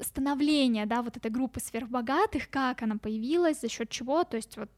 становление, 0.00 0.86
да, 0.86 1.02
вот 1.02 1.16
этой 1.16 1.30
группы 1.30 1.60
сверхбогатых, 1.60 2.50
как 2.50 2.82
она 2.82 2.96
появилась, 2.96 3.60
за 3.60 3.68
счет 3.68 3.90
чего, 3.90 4.24
то 4.24 4.36
есть 4.36 4.56
вот, 4.56 4.70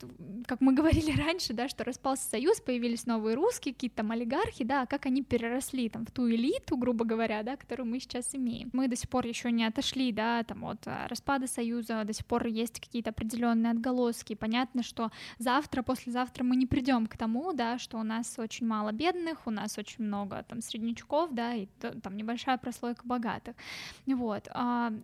как 0.47 0.61
мы 0.61 0.73
говорили 0.81 1.13
раньше, 1.13 1.53
да, 1.53 1.69
что 1.69 1.85
распался 1.85 2.29
союз, 2.29 2.61
появились 2.61 3.07
новые 3.07 3.37
русские, 3.37 3.75
какие-то 3.75 3.97
там 3.97 4.11
олигархи, 4.13 4.65
да, 4.65 4.87
как 4.87 5.07
они 5.07 5.23
переросли 5.23 5.89
там 5.89 6.07
в 6.07 6.11
ту 6.11 6.29
элиту, 6.31 6.77
грубо 6.77 7.05
говоря, 7.05 7.43
да, 7.43 7.57
которую 7.57 7.87
мы 7.87 8.01
сейчас 8.01 8.35
имеем. 8.35 8.71
Мы 8.73 8.89
до 8.89 8.97
сих 8.97 9.09
пор 9.09 9.27
еще 9.27 9.51
не 9.53 9.65
отошли, 9.65 10.13
да, 10.13 10.43
там 10.45 10.65
от 10.65 10.87
а, 10.87 11.07
распада 11.09 11.47
союза, 11.47 12.05
до 12.05 12.13
сих 12.13 12.27
пор 12.27 12.47
есть 12.47 12.81
какие-то 12.81 13.11
определенные 13.11 13.73
отголоски. 13.73 14.35
Понятно, 14.35 14.83
что 14.83 15.11
завтра, 15.39 15.83
послезавтра 15.83 16.45
мы 16.45 16.57
не 16.57 16.67
придем 16.67 17.07
к 17.07 17.17
тому, 17.17 17.53
да, 17.53 17.79
что 17.79 17.99
у 17.99 18.03
нас 18.03 18.39
очень 18.39 18.67
мало 18.67 18.93
бедных, 18.93 19.47
у 19.47 19.51
нас 19.51 19.77
очень 19.79 20.05
много 20.05 20.45
там 20.49 20.63
среднячков, 20.63 21.31
да, 21.33 21.55
и 21.55 21.67
там 22.03 22.17
небольшая 22.17 22.59
прослойка 22.59 23.03
богатых. 23.05 23.55
Вот. 24.07 24.49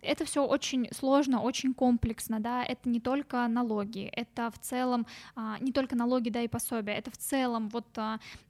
А, 0.07 0.11
это 0.11 0.25
все 0.25 0.45
очень 0.45 0.87
сложно, 0.93 1.41
очень 1.41 1.73
комплексно, 1.73 2.39
да, 2.39 2.63
это 2.63 2.89
не 2.89 2.99
только 2.99 3.47
налоги, 3.47 4.09
это 4.13 4.49
в 4.51 4.59
целом 4.59 5.05
а, 5.35 5.57
не 5.59 5.71
только 5.71 5.95
налоги, 5.95 6.29
да, 6.29 6.41
и 6.41 6.47
пособия, 6.47 6.93
это 6.93 7.11
в 7.11 7.17
целом 7.17 7.69
вот 7.69 7.85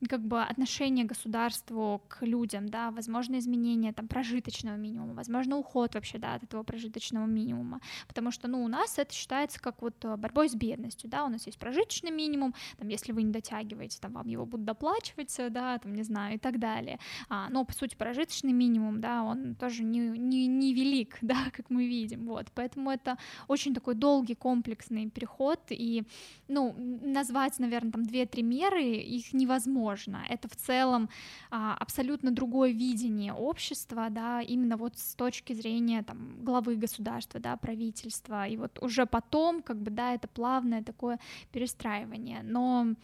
как 0.10 0.22
бы 0.22 0.42
отношение 0.42 1.06
государству 1.06 2.02
к 2.08 2.26
людям, 2.26 2.70
да, 2.70 2.92
возможно, 2.92 3.38
изменение 3.40 3.94
там 3.94 4.08
прожиточного 4.08 4.76
минимума, 4.76 5.14
возможно, 5.14 5.58
уход 5.58 5.96
вообще, 5.96 6.18
да, 6.18 6.36
от 6.36 6.44
этого 6.44 6.64
прожиточного 6.64 7.26
минимума, 7.26 7.82
потому 8.08 8.32
что, 8.32 8.48
ну, 8.48 8.64
у 8.64 8.68
нас 8.68 9.00
это 9.00 9.14
считается 9.14 9.60
как 9.60 9.82
вот 9.82 10.04
борьбой 10.18 10.50
с 10.50 10.56
бедностью, 10.56 11.10
да, 11.10 11.26
у 11.26 11.30
нас 11.30 11.46
есть 11.46 11.60
прожиточный 11.60 12.12
минимум, 12.12 12.54
там, 12.78 12.88
если 12.88 13.12
вы 13.12 13.24
не 13.24 13.32
дотягиваете, 13.32 14.00
там, 14.00 14.14
вам 14.14 14.28
его 14.28 14.46
будут 14.46 14.66
доплачивать, 14.66 15.36
да, 15.50 15.78
там, 15.78 15.94
не 15.94 16.04
знаю, 16.04 16.36
и 16.36 16.40
так 16.40 16.60
далее, 16.60 17.00
а, 17.30 17.50
но, 17.50 17.64
по 17.66 17.74
сути, 17.74 17.96
прожиточный 17.96 18.54
минимум, 18.54 19.02
да, 19.02 19.24
он 19.24 19.56
тоже 19.56 19.84
не, 19.84 20.00
не, 20.00 20.48
не 20.48 20.74
велик, 20.74 21.18
да, 21.22 21.38
как 21.58 21.70
мы 21.70 21.88
видим, 21.88 22.26
вот, 22.26 22.48
поэтому 22.54 22.92
это 22.92 23.18
очень 23.48 23.74
такой 23.74 23.96
долгий 23.96 24.36
комплексный 24.36 25.10
переход, 25.10 25.60
и, 25.70 26.04
ну, 26.48 26.76
назвать, 27.02 27.60
наверное, 27.60 27.92
там 27.92 28.04
две-три 28.04 28.44
меры, 28.44 28.84
их 28.84 29.34
невозможно, 29.34 30.24
это 30.30 30.48
в 30.48 30.56
целом 30.56 31.10
а, 31.50 31.76
абсолютно 31.80 32.32
другое 32.32 32.72
видение 32.72 33.34
общества, 33.34 34.08
да, 34.10 34.42
именно 34.42 34.78
вот 34.78 34.98
с 34.98 35.16
точки 35.16 35.54
зрения, 35.54 36.04
там, 36.04 36.44
главы 36.44 36.76
государства, 36.76 37.40
да, 37.40 37.58
правительства, 37.58 38.48
и 38.48 38.58
вот 38.58 38.80
уже 38.82 39.06
потом, 39.06 39.62
как 39.62 39.78
бы, 39.78 39.92
да, 39.92 40.14
это 40.14 40.28
плавное 40.28 40.84
такое 40.84 41.20
перестраивание, 41.52 42.42
но 42.44 42.96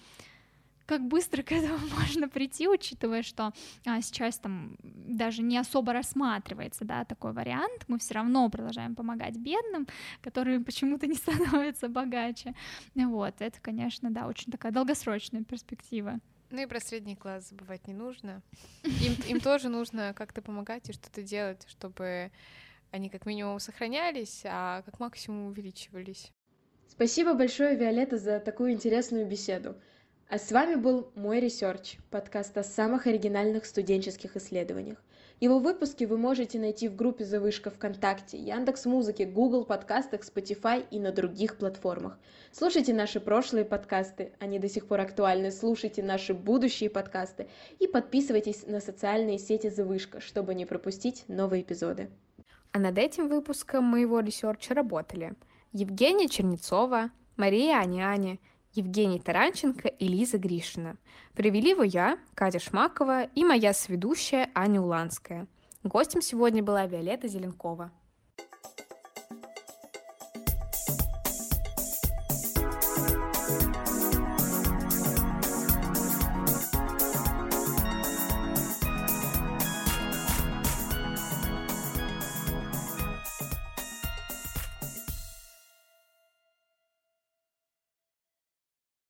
как 0.93 1.07
быстро 1.07 1.41
к 1.41 1.51
этому 1.51 1.79
можно 1.99 2.29
прийти, 2.29 2.67
учитывая, 2.67 3.23
что 3.23 3.51
а, 3.85 4.01
сейчас 4.01 4.37
там 4.37 4.77
даже 4.83 5.41
не 5.41 5.57
особо 5.57 5.91
рассматривается, 5.93 6.85
да, 6.85 7.03
такой 7.03 7.33
вариант, 7.33 7.85
мы 7.87 7.97
все 7.97 8.13
равно 8.13 8.47
продолжаем 8.49 8.95
помогать 8.95 9.35
бедным, 9.37 9.87
которые 10.21 10.59
почему-то 10.59 11.07
не 11.07 11.15
становятся 11.23 11.89
богаче, 11.89 12.53
вот, 12.95 13.35
это, 13.39 13.59
конечно, 13.59 14.11
да, 14.11 14.27
очень 14.27 14.51
такая 14.51 14.71
долгосрочная 14.71 15.43
перспектива. 15.43 16.19
Ну 16.51 16.61
и 16.61 16.67
про 16.67 16.79
средний 16.79 17.15
класс 17.15 17.49
забывать 17.49 17.87
не 17.87 17.95
нужно. 17.95 18.43
Им, 18.83 19.13
им 19.27 19.39
тоже 19.39 19.69
нужно 19.69 20.13
как-то 20.15 20.43
помогать 20.43 20.87
и 20.89 20.93
что-то 20.93 21.23
делать, 21.23 21.65
чтобы 21.67 22.31
они 22.91 23.09
как 23.09 23.25
минимум 23.25 23.59
сохранялись, 23.59 24.43
а 24.45 24.83
как 24.83 24.99
максимум 24.99 25.47
увеличивались. 25.47 26.31
Спасибо 26.87 27.33
большое, 27.33 27.75
Виолетта, 27.75 28.19
за 28.19 28.39
такую 28.39 28.73
интересную 28.73 29.25
беседу. 29.25 29.75
А 30.33 30.39
с 30.39 30.51
вами 30.51 30.73
был 30.73 31.11
мой 31.13 31.39
research, 31.39 31.97
подкаст 32.09 32.57
о 32.57 32.63
самых 32.63 33.05
оригинальных 33.05 33.67
студенческих 33.67 34.35
исследованиях. 34.35 34.97
Его 35.39 35.59
выпуски 35.59 36.05
вы 36.05 36.17
можете 36.17 36.57
найти 36.57 36.87
в 36.87 36.95
группе 36.95 37.23
«Завышка» 37.23 37.69
ВКонтакте, 37.69 38.39
Яндекс 38.39 38.85
Музыке, 38.85 39.25
Google 39.25 39.63
Подкастах, 39.63 40.21
Spotify 40.21 40.87
и 40.89 40.97
на 40.99 41.11
других 41.11 41.59
платформах. 41.59 42.17
Слушайте 42.51 42.95
наши 42.95 43.19
прошлые 43.19 43.63
подкасты, 43.63 44.31
они 44.39 44.57
до 44.57 44.67
сих 44.69 44.87
пор 44.87 45.01
актуальны, 45.01 45.51
слушайте 45.51 46.01
наши 46.01 46.33
будущие 46.33 46.89
подкасты 46.89 47.47
и 47.77 47.85
подписывайтесь 47.85 48.65
на 48.65 48.79
социальные 48.79 49.37
сети 49.37 49.69
«Завышка», 49.69 50.19
чтобы 50.19 50.55
не 50.55 50.65
пропустить 50.65 51.25
новые 51.27 51.61
эпизоды. 51.61 52.09
А 52.71 52.79
над 52.79 52.97
этим 52.97 53.27
выпуском 53.27 53.83
моего 53.83 54.19
ресерча 54.19 54.73
работали 54.73 55.33
Евгения 55.73 56.27
Чернецова, 56.27 57.11
Мария 57.37 57.77
Аняни, 57.77 58.39
Евгений 58.75 59.19
Таранченко 59.19 59.87
и 59.87 60.07
Лиза 60.07 60.39
Гришина. 60.39 60.97
Провели 61.35 61.69
его 61.69 61.83
я, 61.83 62.17
Катя 62.33 62.59
Шмакова 62.59 63.23
и 63.23 63.43
моя 63.43 63.71
соведущая 63.73 64.49
Аня 64.55 64.81
Уланская. 64.81 65.47
Гостем 65.83 66.21
сегодня 66.21 66.63
была 66.63 66.87
Виолетта 66.87 67.27
Зеленкова. 67.27 67.91